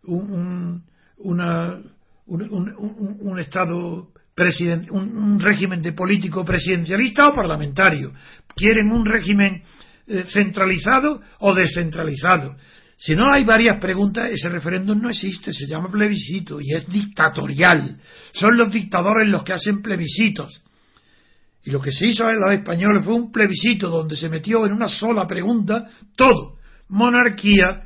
[0.03, 0.83] un, un-
[1.19, 1.79] una,
[2.25, 8.13] un, Estado presiden- un, un régimen de político presidencialista o parlamentario?
[8.55, 9.61] ¿Quieren un régimen
[10.07, 12.55] eh, centralizado o descentralizado?
[12.97, 17.99] Si no hay varias preguntas, ese referéndum no existe, se llama plebiscito y es dictatorial.
[18.31, 20.61] Son los dictadores los que hacen plebiscitos.
[21.65, 24.73] Y lo que se hizo en los españoles fue un plebiscito donde se metió en
[24.73, 26.57] una sola pregunta todo.
[26.89, 27.83] Monarquía,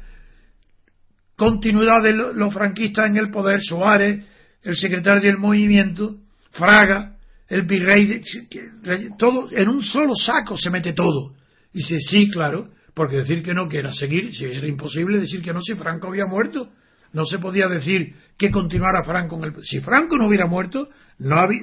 [1.37, 4.25] continuidad de lo- los franquistas en el poder, Suárez,
[4.63, 6.15] el secretario del movimiento,
[6.51, 7.15] Fraga,
[7.47, 11.35] el virrey, de- todo, en un solo saco se mete todo.
[11.73, 15.41] Y dice, sí, claro, porque decir que no, que era seguir, si era imposible decir
[15.41, 16.69] que no, si Franco había muerto.
[17.13, 19.63] No se podía decir que continuara Franco en el.
[19.63, 21.61] Si Franco no hubiera muerto, no había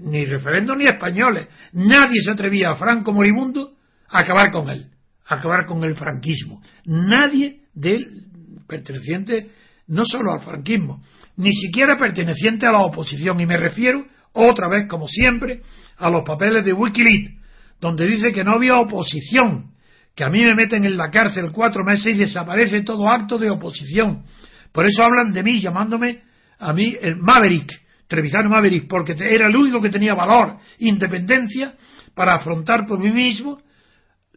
[0.00, 1.48] ni referéndum ni españoles.
[1.74, 3.72] Nadie se atrevía a Franco moribundo
[4.08, 4.86] a acabar con él,
[5.26, 6.62] a acabar con el franquismo.
[6.86, 8.22] Nadie del
[8.66, 9.46] pertenecientes
[9.88, 11.00] no solo al franquismo,
[11.36, 15.60] ni siquiera pertenecientes a la oposición, y me refiero otra vez, como siempre,
[15.96, 17.32] a los papeles de Wikileaks,
[17.80, 19.72] donde dice que no había oposición,
[20.14, 23.50] que a mí me meten en la cárcel cuatro meses y desaparece todo acto de
[23.50, 24.24] oposición.
[24.72, 26.22] Por eso hablan de mí, llamándome
[26.58, 27.70] a mí el Maverick,
[28.08, 31.74] Trevijano Maverick, porque era el único que tenía valor, independencia,
[32.14, 33.60] para afrontar por mí mismo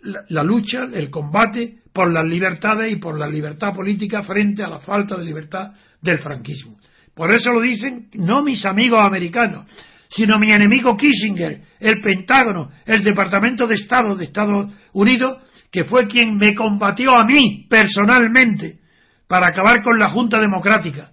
[0.03, 4.79] la, lucha, el combate por las libertades y por la libertad política frente a la
[4.79, 5.71] falta de libertad
[6.01, 6.77] del franquismo.
[7.13, 9.65] Por eso lo dicen no mis amigos americanos,
[10.09, 15.37] sino mi enemigo Kissinger, el Pentágono, el Departamento de Estado de Estados Unidos,
[15.71, 18.79] que fue quien me combatió a mí personalmente
[19.27, 21.11] para acabar con la Junta Democrática.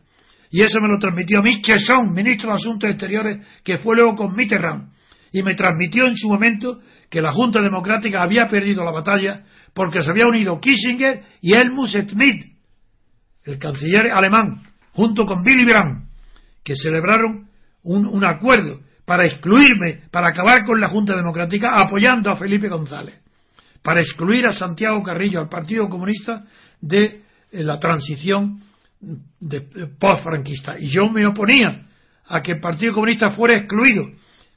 [0.50, 3.96] Y eso me lo transmitió a mí, que son ministro de Asuntos Exteriores, que fue
[3.96, 4.90] luego con Mitterrand.
[5.32, 6.80] Y me transmitió en su momento
[7.10, 11.88] que la Junta Democrática había perdido la batalla porque se había unido Kissinger y Helmut
[11.88, 12.46] Schmidt,
[13.44, 16.08] el canciller alemán, junto con Billy Brandt,
[16.64, 17.48] que celebraron
[17.82, 23.20] un, un acuerdo para excluirme, para acabar con la Junta Democrática, apoyando a Felipe González,
[23.82, 26.44] para excluir a Santiago Carrillo, al Partido Comunista,
[26.80, 28.60] de eh, la transición
[29.00, 30.74] de, eh, post-franquista.
[30.78, 31.86] Y yo me oponía
[32.26, 34.02] a que el Partido Comunista fuera excluido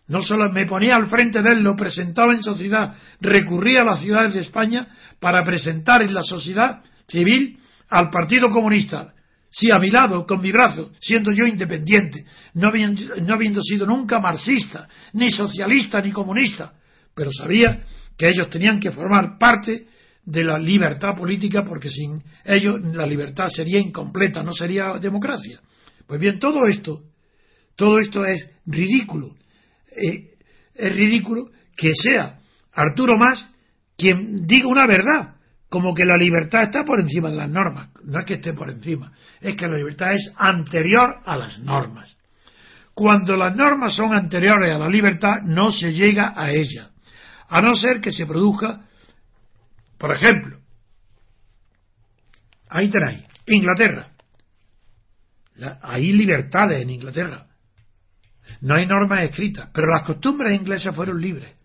[0.09, 4.01] no solo me ponía al frente de él, lo presentaba en sociedad, recurría a las
[4.01, 4.87] ciudades de España
[5.19, 7.57] para presentar en la sociedad civil
[7.89, 9.13] al Partido Comunista.
[9.51, 13.85] Sí, a mi lado, con mi brazo, siendo yo independiente, no habiendo, no habiendo sido
[13.85, 16.73] nunca marxista, ni socialista, ni comunista,
[17.15, 17.79] pero sabía
[18.17, 19.87] que ellos tenían que formar parte
[20.25, 25.59] de la libertad política porque sin ellos la libertad sería incompleta, no sería democracia.
[26.07, 27.01] Pues bien, todo esto,
[27.75, 29.35] todo esto es ridículo
[29.95, 30.35] eh,
[30.73, 32.39] es ridículo que sea
[32.73, 33.53] Arturo Más
[33.97, 35.35] quien diga una verdad,
[35.67, 37.89] como que la libertad está por encima de las normas.
[38.03, 39.11] No es que esté por encima,
[39.41, 42.17] es que la libertad es anterior a las normas.
[42.93, 46.91] Cuando las normas son anteriores a la libertad, no se llega a ella,
[47.47, 48.85] a no ser que se produzca,
[49.97, 50.59] por ejemplo,
[52.69, 54.07] ahí tenéis, Inglaterra.
[55.81, 57.48] hay libertades en Inglaterra.
[58.61, 61.55] No hay normas escritas, pero las costumbres inglesas fueron libres.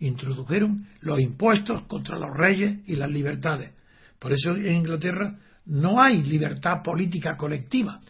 [0.00, 3.72] Introdujeron los impuestos contra los reyes y las libertades.
[4.18, 5.34] Por eso en Inglaterra
[5.66, 8.00] no hay libertad política colectiva,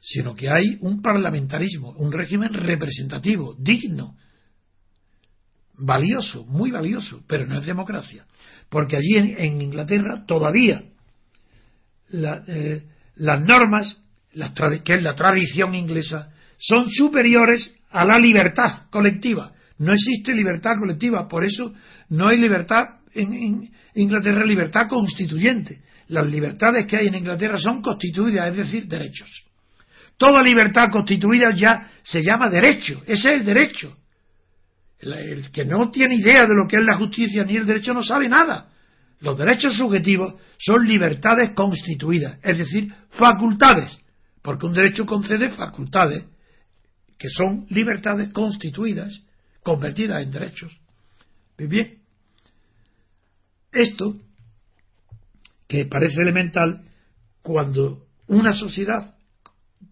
[0.00, 4.16] sino que hay un parlamentarismo, un régimen representativo, digno,
[5.78, 8.26] valioso, muy valioso, pero no es democracia.
[8.68, 10.84] Porque allí en, Inglaterra todavía
[12.12, 12.86] eh,
[13.16, 13.98] las normas,
[14.84, 19.52] que es la tradición inglesa, son superiores a la libertad colectiva.
[19.78, 21.72] No existe libertad colectiva, por eso
[22.10, 22.84] no hay libertad
[23.14, 25.80] en, Inglaterra, libertad constituyente.
[26.08, 29.28] Las libertades que hay en Inglaterra son constituidas, es decir, derechos.
[30.16, 33.96] Toda libertad constituida ya se llama derecho, ese es el derecho.
[34.98, 38.02] El, que no tiene idea de lo que es la justicia ni el derecho no
[38.02, 38.68] sabe nada.
[39.20, 43.98] Los derechos subjetivos son libertades constituidas, es decir, facultades,
[44.42, 46.24] porque un derecho concede facultades
[47.18, 49.22] que son libertades constituidas,
[49.62, 50.76] convertidas en derechos.
[51.56, 51.98] Bien,
[53.72, 54.16] esto,
[55.68, 56.82] que parece elemental,
[57.42, 59.14] cuando una sociedad,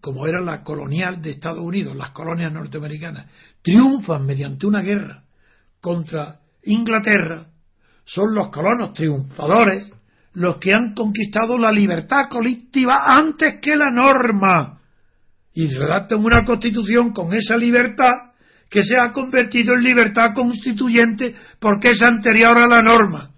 [0.01, 3.29] como era la colonial de Estados Unidos, las colonias norteamericanas,
[3.61, 5.23] triunfan mediante una guerra
[5.79, 7.47] contra Inglaterra,
[8.05, 9.91] son los colonos triunfadores
[10.33, 14.81] los que han conquistado la libertad colectiva antes que la norma
[15.53, 18.33] y redactan una constitución con esa libertad
[18.69, 23.31] que se ha convertido en libertad constituyente porque es anterior a la norma.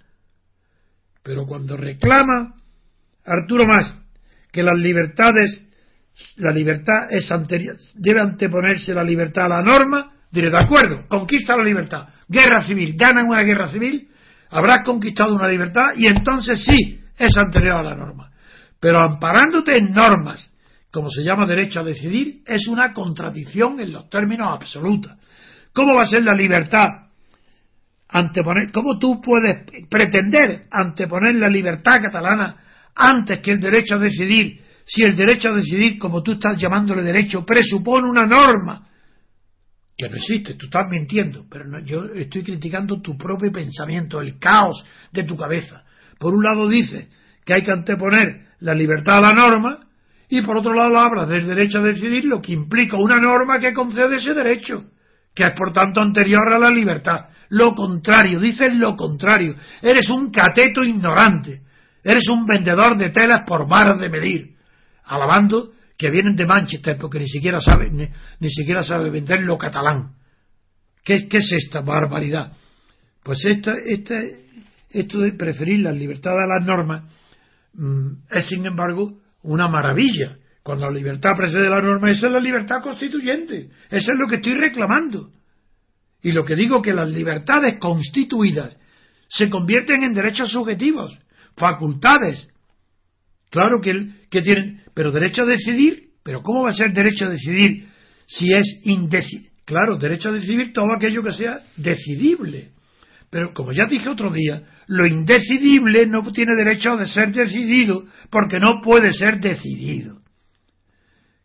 [1.22, 2.54] Pero cuando reclama
[3.26, 4.00] Arturo Más
[4.52, 5.68] que las libertades,
[6.38, 11.58] la libertad es anterior, debe anteponerse la libertad a la norma, diré, de acuerdo, conquista
[11.58, 14.08] la libertad, guerra civil, ganan una guerra civil,
[14.50, 18.32] habrás conquistado una libertad y entonces sí, es anterior a la norma.
[18.80, 20.50] Pero amparándote en normas
[20.96, 25.12] como se llama derecho a decidir, es una contradicción en los términos absolutos.
[25.74, 26.88] ¿Cómo va a ser la libertad?
[28.08, 32.56] Anteponer, ¿Cómo tú puedes pretender anteponer la libertad catalana
[32.96, 37.02] antes que el derecho a decidir, si el derecho a decidir, como tú estás llamándole
[37.02, 38.88] derecho, presupone una norma
[39.98, 44.82] que no existe, tú estás mintiendo, pero yo estoy criticando tu propio pensamiento, el caos
[45.12, 45.84] de tu cabeza.
[46.18, 47.10] Por un lado dices
[47.44, 49.86] que hay que anteponer la libertad a la norma,
[50.30, 53.74] y por otro lado habla del derecho a decidir, lo que implica una norma que
[53.74, 54.86] concede ese derecho,
[55.34, 57.30] que es por tanto anterior a la libertad.
[57.50, 59.56] Lo contrario, dices lo contrario.
[59.82, 61.62] Eres un cateto ignorante.
[62.04, 64.56] Eres un vendedor de telas por varas de medir,
[65.06, 70.12] alabando que vienen de Manchester porque ni siquiera sabe, ni, siquiera sabe vender lo catalán.
[71.04, 72.52] ¿Qué, ¿Qué, es esta barbaridad?
[73.24, 74.22] Pues esta, esta,
[74.90, 77.04] esto de preferir la libertad a las normas
[77.74, 80.38] mm, es, sin embargo, una maravilla.
[80.64, 83.70] Cuando la libertad precede la norma, esa es la libertad constituyente.
[83.90, 85.30] Eso es lo que estoy reclamando.
[86.24, 88.76] Y lo que digo que las libertades constituidas
[89.30, 91.18] se convierten en derechos subjetivos,
[91.56, 92.50] facultades.
[93.52, 93.94] Claro que,
[94.30, 97.88] que tienen, pero derecho a decidir, pero ¿cómo va a ser derecho a decidir
[98.26, 99.52] si es indecidible?
[99.66, 102.72] Claro, derecho a decidir todo aquello que sea decidible.
[103.36, 108.62] Pero como ya dije otro día, lo indecidible no tiene derecho a ser decidido porque
[108.62, 110.22] no puede ser decidido.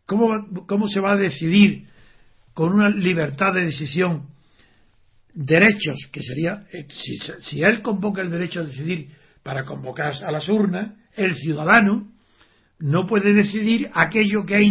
[0.05, 1.89] ¿Cómo, cómo se va a decidir
[2.53, 4.27] con una libertad de decisión
[5.33, 9.09] derechos, que sería, eh, si, si él convoca el derecho a decidir
[9.43, 12.09] para convocar a las urnas, el ciudadano
[12.79, 14.61] no puede decidir aquello que es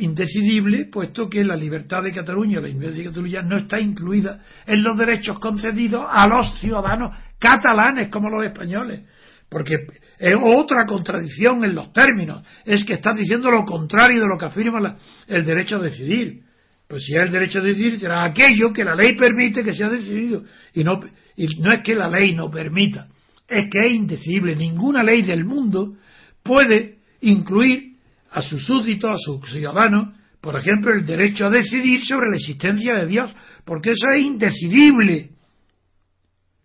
[0.00, 4.82] indecidible, puesto que la libertad de Cataluña, la independencia de Cataluña, no está incluida en
[4.82, 9.02] los derechos concedidos a los ciudadanos catalanes como los españoles.
[9.48, 9.74] Porque
[10.18, 12.46] es otra contradicción en los términos.
[12.64, 14.96] Es que está diciendo lo contrario de lo que afirma
[15.26, 16.42] el derecho a decidir.
[16.86, 19.88] Pues si es el derecho a decidir, será aquello que la ley permite que sea
[19.88, 20.44] decidido.
[20.74, 21.00] Y no,
[21.36, 23.08] y no es que la ley no permita,
[23.48, 24.54] es que es indecible.
[24.54, 25.94] Ninguna ley del mundo
[26.42, 27.89] puede incluir
[28.30, 32.94] a sus súbditos, a sus ciudadanos, por ejemplo, el derecho a decidir sobre la existencia
[32.94, 35.30] de Dios, porque eso es indecidible.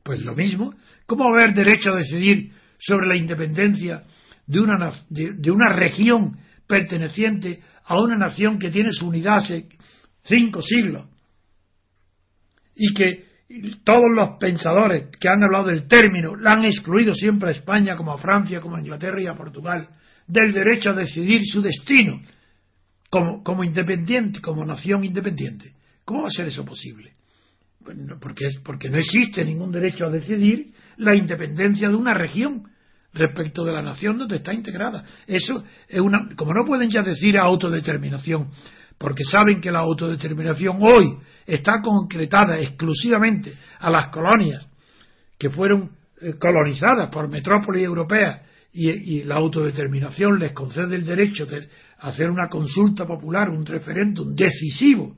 [0.02, 0.74] Pues lo mismo,
[1.06, 4.04] ¿cómo va haber derecho a decidir sobre la independencia
[4.48, 6.38] de una, de, una región
[6.68, 9.68] perteneciente a una nación que tiene su unidad hace
[10.24, 11.10] cinco siglos?
[12.76, 13.26] Y que
[13.84, 18.12] todos los pensadores que han hablado del término la han excluido siempre a España, como
[18.12, 19.90] a Francia, como a Inglaterra y a Portugal,
[20.28, 22.22] del derecho a decidir su destino
[23.10, 25.74] como, como independiente, como nación independiente.
[26.04, 27.14] ¿Cómo va a ser eso posible?
[28.20, 32.64] porque, es, porque no existe ningún derecho a decidir la independencia de una región
[33.14, 35.06] respecto de la nación donde está integrada.
[35.28, 38.50] Eso es una, como no pueden ya decir autodeterminación,
[38.98, 44.68] porque saben que la autodeterminación hoy está concretada exclusivamente a las colonias
[45.38, 45.92] que fueron
[46.22, 48.42] eh, colonizadas por metrópolis europeas
[48.72, 51.70] y, la autodeterminación les concede el derecho de
[52.00, 55.16] hacer una consulta popular, un referéndum decisivo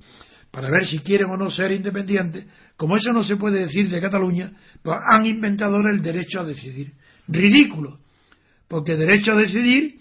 [0.51, 3.99] para ver si quieren o no ser independientes, como eso no se puede decir de
[3.99, 4.51] Cataluña,
[4.82, 6.93] pues han inventado el derecho a decidir.
[7.28, 7.97] Ridículo,
[8.67, 9.99] porque el derecho a decidir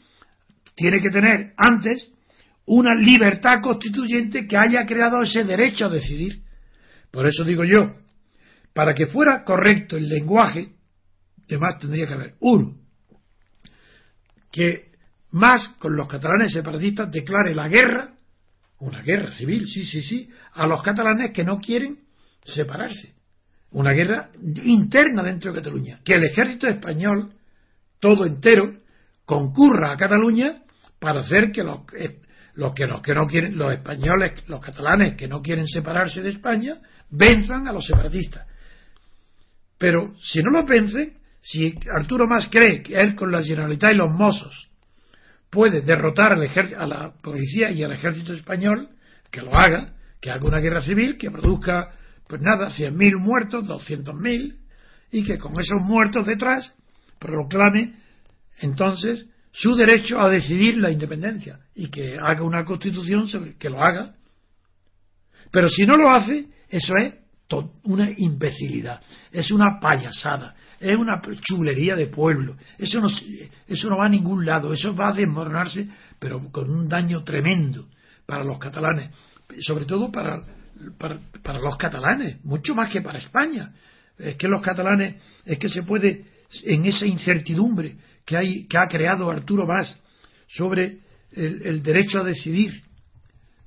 [0.75, 2.11] tiene que tener antes
[2.67, 6.43] una libertad constituyente que haya creado ese derecho a decidir.
[7.11, 7.95] Por eso digo yo,
[8.75, 10.73] para que fuera correcto el lenguaje,
[11.49, 12.77] además tendría que haber uno,
[14.51, 14.91] que
[15.31, 18.11] más con los catalanes separatistas declare la guerra,
[18.81, 22.01] una guerra civil, sí, sí, sí, a los catalanes que no quieren
[22.45, 23.15] separarse.
[23.71, 24.31] Una guerra
[24.65, 26.01] interna dentro de Cataluña.
[26.05, 27.33] Que el ejército español,
[28.01, 28.81] todo entero,
[29.25, 30.63] concurra a Cataluña
[30.99, 31.81] para hacer que los,
[32.57, 36.31] los que, los que no quieren, los españoles, los catalanes que no quieren separarse de
[36.31, 36.79] España,
[37.11, 38.47] venzan a los separatistas.
[39.79, 43.97] Pero si no los vencen, si Arturo Más cree que él con la Generalitat y
[43.97, 44.69] los Mossos
[45.51, 48.89] puede derrotar a la policía y al ejército español,
[49.31, 51.93] que lo haga, que haga una guerra civil, que produzca,
[52.27, 54.57] pues nada, 100.000 muertos, 200.000,
[55.13, 56.75] y que con esos muertos detrás
[57.19, 57.95] proclame
[58.61, 59.29] entonces
[59.59, 64.15] su derecho a decidir la independencia y que haga una constitución sobre que lo haga.
[65.51, 67.15] Pero si no lo hace, eso es
[67.85, 69.01] una imbecilidad,
[69.33, 72.57] es una payasada, es una chulería de pueblo.
[72.77, 73.09] Eso no,
[73.67, 75.89] eso no va a ningún lado, eso va a desmoronarse,
[76.19, 77.89] pero con un daño tremendo
[78.27, 79.11] para los catalanes,
[79.61, 80.45] sobre todo para,
[80.99, 83.73] para, para los catalanes, mucho más que para España.
[84.19, 86.27] Es que los catalanes, es que se puede,
[86.65, 87.97] en esa incertidumbre
[88.27, 89.99] que, hay, que ha creado Arturo Vaz
[90.49, 90.99] sobre
[91.33, 92.83] el, derecho a decidir,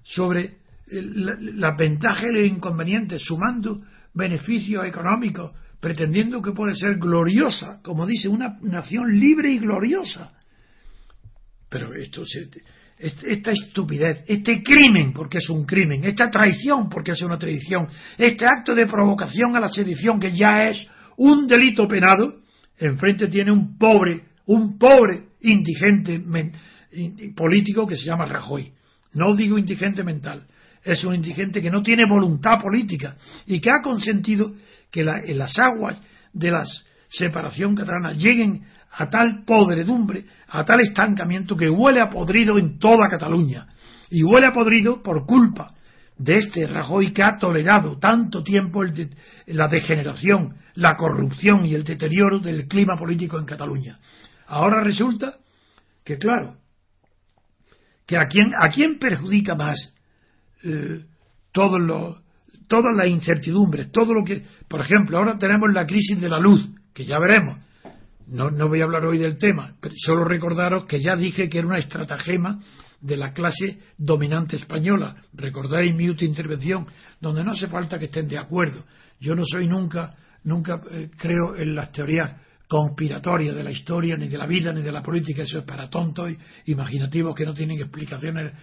[0.04, 0.58] sobre
[0.92, 3.82] las ventajas y los inconvenientes, sumando
[4.14, 10.34] beneficios económicos, pretendiendo que puede ser gloriosa, como dice, una nación libre y gloriosa.
[11.70, 12.24] Pero esto,
[12.98, 17.88] esta estupidez, este crimen, porque es un crimen, esta traición, porque es una traición,
[18.18, 20.86] este acto de provocación a la sedición, que ya es
[21.18, 22.42] un delito penado,
[22.78, 26.20] enfrente tiene un pobre, un pobre indigente
[27.36, 28.72] político que se llama Rajoy.
[29.14, 30.48] No digo indigente mental,
[30.84, 34.54] es un indigente que no tiene voluntad política y que ha consentido
[34.92, 36.02] que las aguas
[36.34, 36.64] de la
[37.10, 43.08] separación catalana lleguen a tal podredumbre, a tal estancamiento que huele a podrido en toda
[43.08, 43.68] Cataluña.
[44.10, 45.76] Y huele a podrido por culpa
[46.18, 48.84] de este Rajoy que ha tolerado tanto tiempo
[49.46, 54.00] la degeneración, la corrupción y el deterioro del clima político en Cataluña.
[54.50, 55.38] Ahora resulta
[56.04, 56.58] que, claro,
[58.06, 59.94] que a quién, a quién perjudica más
[60.64, 61.06] eh,
[61.52, 62.18] todos los,
[62.68, 66.68] todas las incertidumbres, todo lo que, por ejemplo, ahora tenemos la crisis de la luz,
[66.94, 67.58] que ya veremos.
[68.26, 71.60] No, no voy a hablar hoy del tema, pero solo recordaros que ya dije que
[71.60, 72.60] era una estratagema
[73.02, 75.16] de la clase dominante española.
[75.34, 76.88] Recordáis mi última intervención,
[77.22, 78.84] donde no hace falta que estén de acuerdo.
[79.20, 84.28] Yo no soy nunca, nunca eh, creo en las teorías conspiratorias de la historia, ni
[84.28, 85.42] de la vida, ni de la política.
[85.42, 86.32] Eso es para tontos,
[86.68, 88.54] imaginativos que no tienen explicaciones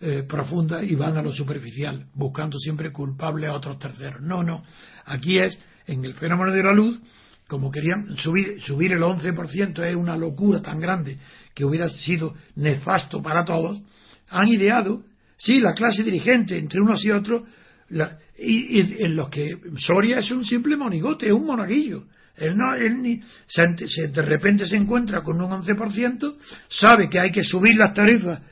[0.00, 4.22] eh, profundas y van a lo superficial, buscando siempre culpables a otros terceros.
[4.22, 4.62] No, no.
[5.06, 5.58] Aquí es,
[5.88, 7.00] en el fenómeno de la luz,
[7.48, 11.18] como querían subir, subir el 11% es una locura tan grande
[11.52, 13.82] que hubiera sido nefasto para todos,
[14.28, 15.02] han ideado,
[15.38, 17.42] sí, la clase dirigente, entre unos y otros,
[18.38, 22.04] y, en los que Soria es un simple monigote, es un monaguillo.
[22.36, 26.36] Él no, él ni, se, de repente se encuentra con un 11%,
[26.68, 28.42] sabe que hay que subir las tarifas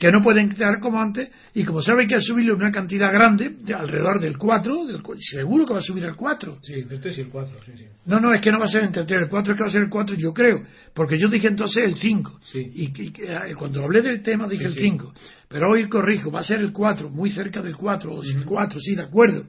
[0.00, 3.50] que no pueden quedar como antes, y como sabe que ha subido una cantidad grande,
[3.50, 6.58] de alrededor del 4, del, seguro que va a subir el 4.
[6.62, 7.84] Sí, entre 3 y el 4, sí, sí.
[8.06, 9.58] No, no, es que no va a ser entre el 3 y el 4, es
[9.58, 10.62] que va a ser el 4, yo creo,
[10.94, 15.12] porque yo dije entonces el 5, y, eh, cuando hablé del tema dije el 5,
[15.48, 18.80] pero hoy corrijo, va a ser el 4, muy cerca del 4, o el 4,
[18.80, 19.44] sí, de acuerdo,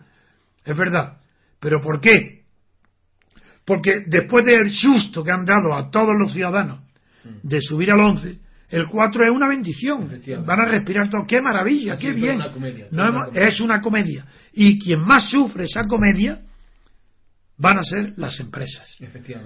[0.66, 1.18] es verdad.
[1.62, 2.41] ¿Pero por qué?
[3.66, 6.82] Porque después del susto que han dado a todos los ciudadanos
[7.44, 8.40] de subir al 11,
[8.70, 10.10] el 4 es una bendición.
[10.46, 11.26] Van a respirar todo.
[11.28, 11.96] ¡Qué maravilla!
[11.98, 12.40] ¡Qué bien!
[13.34, 14.26] es una comedia.
[14.54, 16.42] Y quien más sufre esa comedia
[17.58, 18.98] van a ser las empresas.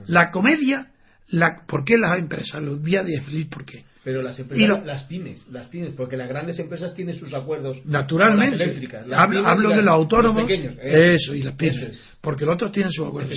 [0.07, 0.87] La comedia,
[1.29, 2.61] la, ¿por qué las empresas?
[2.61, 3.83] Los voy a decir por qué.
[4.03, 7.83] Pero las empresas, las pymes, las pymes, porque las grandes empresas tienen sus acuerdos.
[7.85, 8.55] Naturalmente.
[8.55, 10.47] eléctricas, hablo, de los autónomos.
[10.47, 11.15] ¿eh?
[11.15, 12.15] eso, y las pymes.
[12.21, 13.35] Porque los otros tienen sus acuerdos.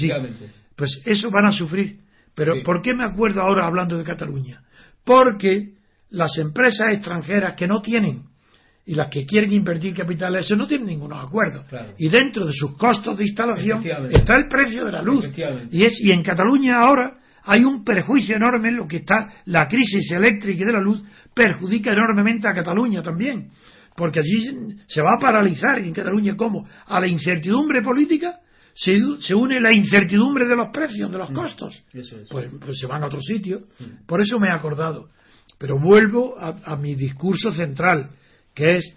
[0.78, 1.98] Pues eso van a sufrir.
[2.36, 4.62] Pero ¿por qué me acuerdo ahora hablando de Cataluña?
[5.04, 5.72] Porque
[6.10, 8.22] las empresas extranjeras que no tienen
[8.86, 11.64] y las que quieren invertir capitales, eso no tienen ningún acuerdo.
[11.98, 15.28] Y dentro de sus costos de instalación está el precio de la luz.
[15.72, 19.66] Y, es, y en Cataluña ahora hay un perjuicio enorme en lo que está la
[19.66, 21.02] crisis eléctrica y de la luz
[21.34, 23.50] perjudica enormemente a Cataluña también.
[23.96, 28.38] Porque allí se va a paralizar en Cataluña como a la incertidumbre política
[28.78, 31.34] se, se, une la incertidumbre de los precios, de los mm.
[31.34, 31.82] costos.
[32.30, 33.62] Pues, pues, se van a otro sitio.
[33.78, 34.06] Mm.
[34.06, 35.08] Por eso me he acordado
[35.58, 38.10] pero vuelvo a, mi discurso central,
[38.54, 38.96] que es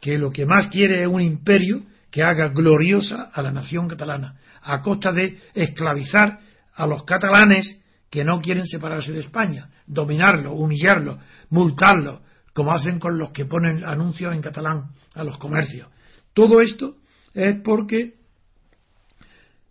[0.00, 4.34] que lo que más quiere es un imperio que haga gloriosa a la nación catalana,
[4.62, 6.40] a costa de esclavizar
[6.74, 11.18] a los catalanes que no quieren separarse de España, dominarlo, humillarlo,
[11.50, 15.88] multarlo, como hacen con los que ponen anuncios en catalán a los comercios.
[16.34, 16.96] Todo esto
[17.32, 18.14] es porque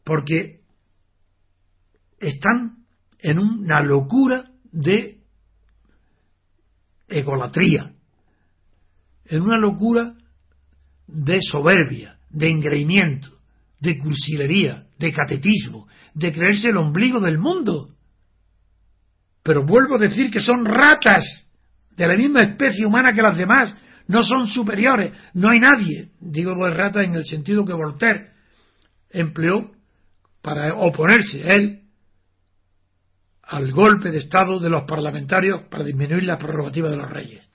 [0.04, 0.62] porque
[2.20, 2.86] están
[3.20, 5.20] en una locura de
[7.08, 7.94] egolatría,
[9.26, 10.16] en una locura
[11.08, 13.30] de soberbia, de engreimiento,
[13.80, 17.90] de cursilería, de catetismo, de creerse el ombligo del mundo.
[19.44, 21.26] Pero vuelvo a decir que son ratas
[21.96, 23.76] de la misma especie humana que las demás,
[24.08, 28.32] no son superiores, no hay nadie, digo de ratas en el sentido que Voltaire
[29.10, 29.72] empleó
[30.42, 31.82] para oponerse él
[33.44, 37.48] al golpe de Estado de los parlamentarios para disminuir la prerrogativa de los reyes.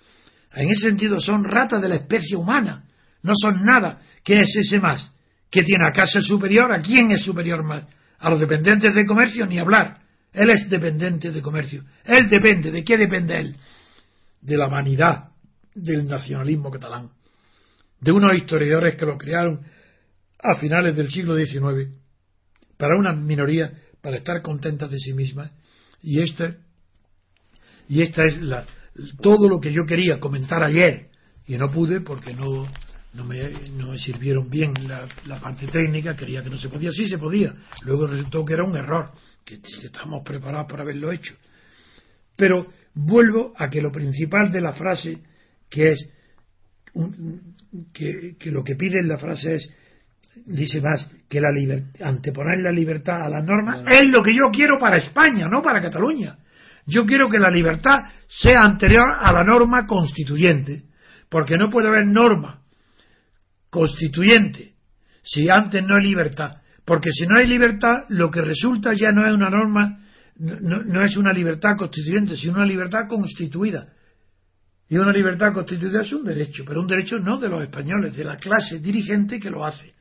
[0.53, 2.85] En ese sentido son ratas de la especie humana,
[3.23, 4.01] no son nada.
[4.23, 5.13] ¿Qué es ese más?
[5.51, 6.73] ¿Qué tiene acaso superior?
[6.73, 7.85] ¿A quién es superior más?
[8.19, 9.47] ¿A los dependientes de comercio?
[9.47, 9.99] Ni hablar.
[10.33, 11.83] Él es dependiente de comercio.
[12.05, 12.71] Él depende.
[12.71, 13.57] ¿De qué depende él?
[14.41, 15.31] De la vanidad
[15.75, 17.11] del nacionalismo catalán.
[18.01, 19.61] De unos historiadores que lo crearon
[20.39, 22.06] a finales del siglo XIX
[22.77, 25.51] para una minoría, para estar contentas de sí mismas
[26.03, 26.57] y esta,
[27.89, 28.65] y esta es la,
[29.21, 31.09] todo lo que yo quería comentar ayer
[31.47, 32.67] y no pude porque no,
[33.15, 37.09] no, me, no me sirvieron bien la, parte técnica, quería que no se podía, sí
[37.09, 37.55] se podía,
[37.85, 39.11] luego resultó que era un error,
[39.45, 41.35] que estamos preparados para haberlo hecho.
[42.37, 45.23] Pero vuelvo a que lo principal de la frase,
[45.71, 46.11] que es
[47.93, 49.71] que, que, lo que pide en la frase es
[50.45, 51.49] dice más que la
[52.05, 55.81] anteponer la libertad a las normas es lo que yo quiero para España, no para
[55.81, 56.37] Cataluña.
[56.87, 60.85] Yo quiero que la libertad sea anterior a la norma constituyente,
[61.29, 62.61] porque no puede haber norma
[63.71, 64.75] constituyente
[65.23, 69.27] si antes no hay libertad, porque si no hay libertad lo que resulta ya no
[69.27, 70.01] es una norma
[70.39, 73.89] no, no es una libertad constituyente, sino una libertad constituida.
[74.89, 78.25] Y una libertad constituida es un derecho, pero un derecho no de los españoles, de
[78.25, 79.96] la clase dirigente que lo hace.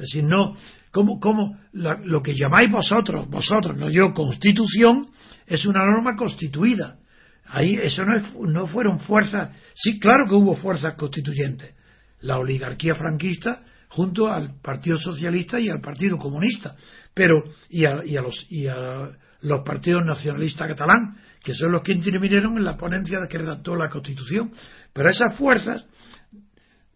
[0.00, 0.56] Es decir, no,
[0.90, 5.10] como, como lo que llamáis vosotros, vosotros, no yo, constitución,
[5.46, 6.98] es una norma constituida.
[7.44, 11.74] Ahí eso no, es, no fueron fuerzas, sí, claro que hubo fuerzas constituyentes.
[12.20, 16.74] La oligarquía franquista junto al Partido Socialista y al Partido Comunista,
[17.12, 19.10] pero y a, y a los y a
[19.42, 23.88] los partidos nacionalistas catalán, que son los que intervinieron en la ponencia que redactó la
[23.88, 24.52] Constitución.
[24.92, 25.86] Pero esas fuerzas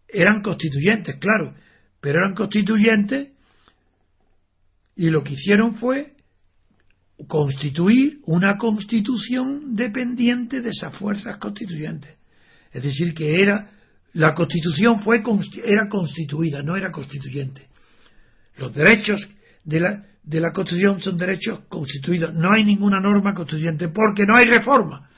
[0.09, 1.55] eran constituyentes, claro,
[2.05, 3.33] pero eran constituyentes
[4.95, 6.13] y lo que hicieron fue
[7.27, 12.15] constituir una constitución dependiente de esas fuerzas constituyentes.
[12.71, 13.71] Es decir, que era
[14.13, 15.23] la constitución fue
[15.65, 17.69] era constituida, no era constituyente.
[18.59, 19.27] Los derechos
[19.65, 22.35] de la, de la Constitución son derechos constituidos.
[22.35, 25.09] No hay ninguna norma constituyente porque no hay reforma.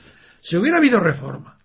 [0.41, 1.56] Si hubiera habido reforma,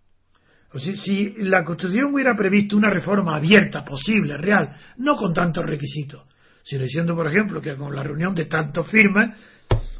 [0.74, 6.22] o si, la Constitución hubiera previsto una reforma abierta, posible, real, no con tantos requisitos,
[6.62, 9.30] sino diciendo, por ejemplo, que con la reunión de tantos firmas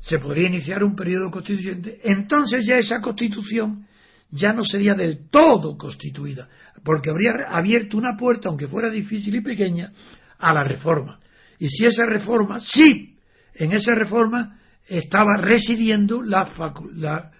[0.01, 3.87] se podría iniciar un periodo constituyente, entonces ya esa Constitución
[4.31, 6.49] ya no sería del todo constituida,
[6.83, 9.93] porque habría abierto una puerta, aunque fuera difícil y pequeña,
[10.39, 11.21] a la reforma.
[11.59, 13.13] Y si esa reforma, sí
[13.55, 14.59] en esa reforma
[14.89, 16.49] estaba residiendo la,
[16.95, 17.31] la,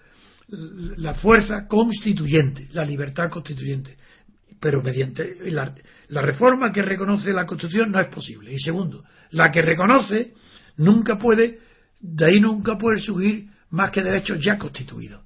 [1.15, 3.97] fuerza constituyente, la libertad constituyente.
[4.61, 5.75] Pero mediante la,
[6.09, 8.53] la reforma que reconoce la Constitución no es posible.
[8.53, 10.35] Y segundo, la que reconoce
[10.77, 11.59] nunca puede,
[12.01, 15.23] de ahí nunca puede surgir más que derechos ya constituidos.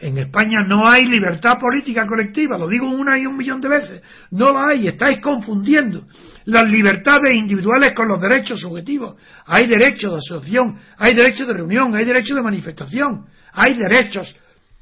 [0.00, 4.02] En España no hay libertad política colectiva, lo digo una y un millón de veces.
[4.30, 6.06] No la hay, estáis confundiendo
[6.44, 9.16] las libertades individuales con los derechos subjetivos.
[9.46, 14.34] Hay derechos de asociación, hay derechos de reunión, hay derechos de manifestación, hay derechos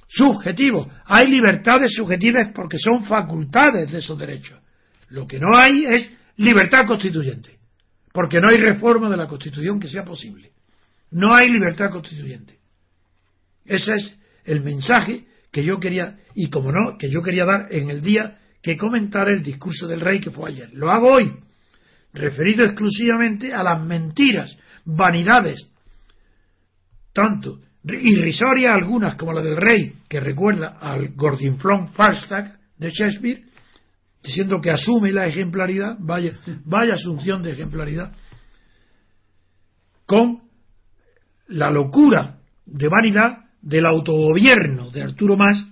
[0.08, 4.58] subjetivos, hay libertades subjetivas porque son facultades de esos derechos.
[5.08, 7.58] Lo que no hay es libertad constituyente,
[8.12, 10.50] porque no hay reforma de la Constitución que sea posible.
[11.10, 12.58] No hay libertad constituyente.
[13.64, 17.90] Ese es el mensaje que yo quería, y como no, que yo quería dar en
[17.90, 20.70] el día que comentar el discurso del rey que fue ayer.
[20.72, 21.32] Lo hago hoy,
[22.12, 25.68] referido exclusivamente a las mentiras, vanidades,
[27.12, 27.60] tanto
[27.94, 33.44] irrisorias algunas como la del rey, que recuerda al Gordinflón Falstaff de Shakespeare,
[34.22, 36.32] diciendo que asume la ejemplaridad, vaya,
[36.64, 38.12] vaya asunción de ejemplaridad,
[40.04, 40.42] con
[41.48, 45.66] la locura de vanidad del autogobierno de Arturo Mas,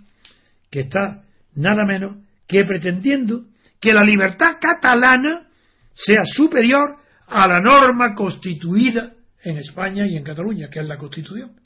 [0.71, 1.23] que está
[1.55, 3.45] nada menos que pretendiendo
[3.81, 5.49] que la libertad catalana
[5.93, 6.97] sea superior
[7.27, 9.13] a la norma constituida
[9.43, 11.64] en España y en Cataluña, que es la Constitución.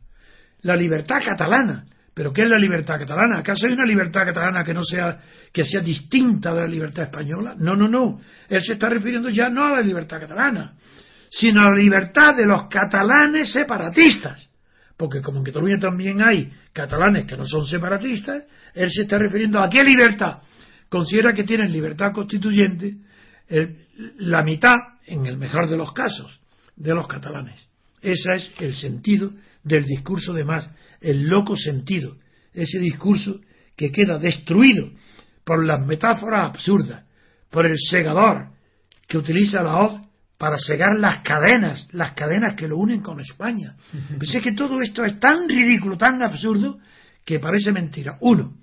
[0.62, 1.84] La libertad catalana.
[2.14, 3.38] ¿Pero qué es la libertad catalana?
[3.38, 5.20] ¿Acaso hay una libertad catalana que no sea
[5.52, 7.54] que sea distinta de la libertad española?
[7.56, 8.20] No, no, no.
[8.48, 10.74] Él se está refiriendo ya no a la libertad catalana,
[11.30, 14.50] sino a la libertad de los catalanes separatistas.
[14.96, 18.44] Porque como en Cataluña también hay catalanes que no son separatistas,
[18.74, 20.38] él se está refiriendo a qué libertad.
[20.88, 22.96] Considera que tienen libertad constituyente
[24.18, 24.74] la mitad,
[25.06, 26.40] en el mejor de los casos,
[26.76, 27.64] de los catalanes.
[28.02, 29.30] Ese es el sentido
[29.68, 30.68] del discurso de Marx,
[31.00, 32.16] el loco sentido,
[32.52, 33.40] ese discurso
[33.76, 34.90] que queda destruido
[35.44, 37.04] por las metáforas absurdas,
[37.50, 38.48] por el segador
[39.06, 40.00] que utiliza la hoz
[40.36, 43.74] para segar las cadenas, las cadenas que lo unen con España.
[44.16, 46.78] Pues es que todo esto es tan ridículo, tan absurdo,
[47.24, 48.16] que parece mentira.
[48.20, 48.54] Uno,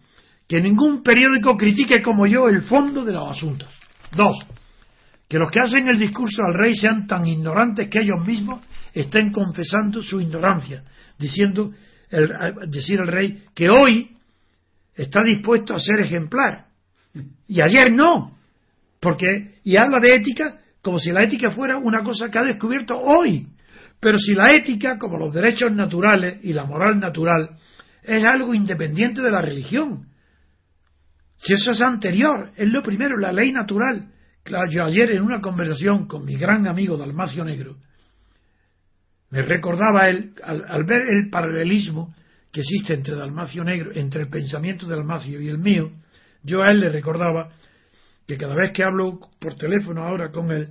[0.47, 3.69] que ningún periódico critique como yo el fondo de los asuntos.
[4.15, 4.37] Dos,
[5.27, 8.61] que los que hacen el discurso al rey sean tan ignorantes que ellos mismos
[9.01, 10.83] estén confesando su ignorancia,
[11.19, 11.71] diciendo
[12.09, 12.31] el,
[12.69, 14.17] decir al rey que hoy
[14.95, 16.65] está dispuesto a ser ejemplar.
[17.47, 18.37] Y ayer no,
[18.99, 22.97] porque y habla de ética como si la ética fuera una cosa que ha descubierto
[22.97, 23.47] hoy,
[23.99, 27.57] pero si la ética, como los derechos naturales y la moral natural,
[28.03, 30.07] es algo independiente de la religión,
[31.37, 34.09] si eso es anterior, es lo primero, la ley natural,
[34.45, 37.77] Claro, yo ayer en una conversación con mi gran amigo Dalmacio Negro,
[39.35, 42.15] me recordaba él, al, ver el paralelismo
[42.53, 45.91] que existe entre Dalmacio Negro, entre el pensamiento de Dalmacio y el mío,
[46.41, 47.51] yo a él le recordaba
[48.25, 50.69] que cada vez que hablo por teléfono ahora con él,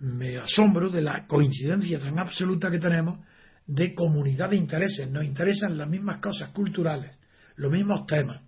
[0.00, 3.20] me asombro de la coincidencia tan absoluta que tenemos
[3.64, 5.08] de comunidad de intereses.
[5.08, 7.16] Nos interesan las mismas cosas culturales,
[7.54, 8.40] los mismos temas.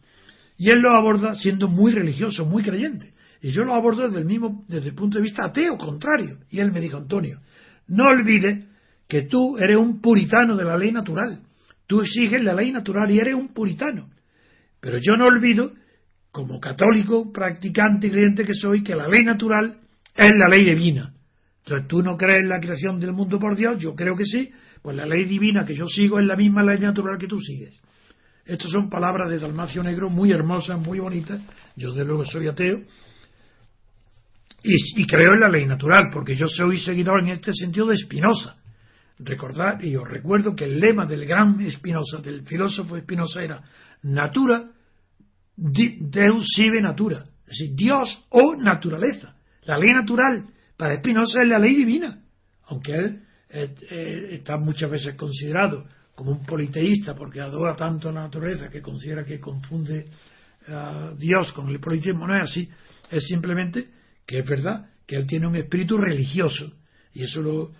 [0.56, 3.14] Y él lo aborda siendo muy religioso, muy creyente.
[3.40, 6.38] Y yo lo abordo desde el mismo, desde el punto de vista ateo, contrario.
[6.50, 7.38] Y él me dijo, Antonio,
[7.86, 8.71] no olvides
[9.12, 11.38] que tú eres un puritano de la ley natural,
[11.86, 14.08] Tú exiges la ley natural y eres un puritano.
[14.80, 15.72] Pero yo no olvido,
[16.30, 19.76] como católico, practicante y creyente que soy, que la ley natural
[20.16, 21.12] es la ley divina.
[21.58, 24.50] Entonces tú no crees en la creación del mundo por Dios, yo creo que sí,
[24.80, 27.78] pues la ley divina que yo sigo es la misma ley natural que tú sigues.
[28.46, 31.42] Estas son palabras de Dalmacio Negro muy hermosas, muy bonitas.
[31.76, 32.80] Yo de luego soy ateo
[34.64, 38.61] y, creo en la ley natural, porque yo soy seguidor en este sentido de Spinoza.
[39.18, 43.62] Recordad, y os recuerdo que el lema del gran Spinoza, del filósofo Spinoza, era
[44.02, 44.70] natura,
[45.56, 49.36] deus sive natura, es decir, Dios o naturaleza.
[49.64, 50.46] La ley natural
[50.76, 52.18] para Spinoza es la ley divina,
[52.66, 58.68] aunque él está muchas veces considerado como un politeísta porque adora tanto a la naturaleza
[58.68, 60.06] que considera que confunde
[60.68, 62.68] a Dios con el politeísmo, no es así,
[63.10, 63.88] es simplemente
[64.26, 66.72] que es verdad que él tiene un espíritu religioso
[67.12, 67.72] y eso lo,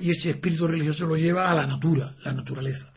[0.00, 2.92] y ese espíritu religioso lo lleva a la natura, la naturaleza.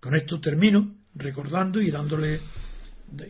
[0.00, 2.40] Con esto termino recordando y dándole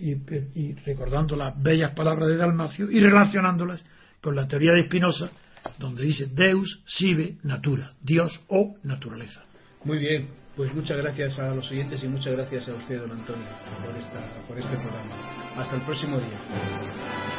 [0.00, 3.84] y, recordando las bellas palabras de Dalmacio y relacionándolas
[4.20, 5.30] con la teoría de Spinoza,
[5.78, 9.42] donde dice Deus sive natura, Dios o naturaleza.
[9.84, 13.46] Muy bien, pues muchas gracias a los oyentes y muchas gracias a usted, don Antonio,
[13.84, 15.54] por, esta, por este programa.
[15.56, 17.31] Hasta el próximo día.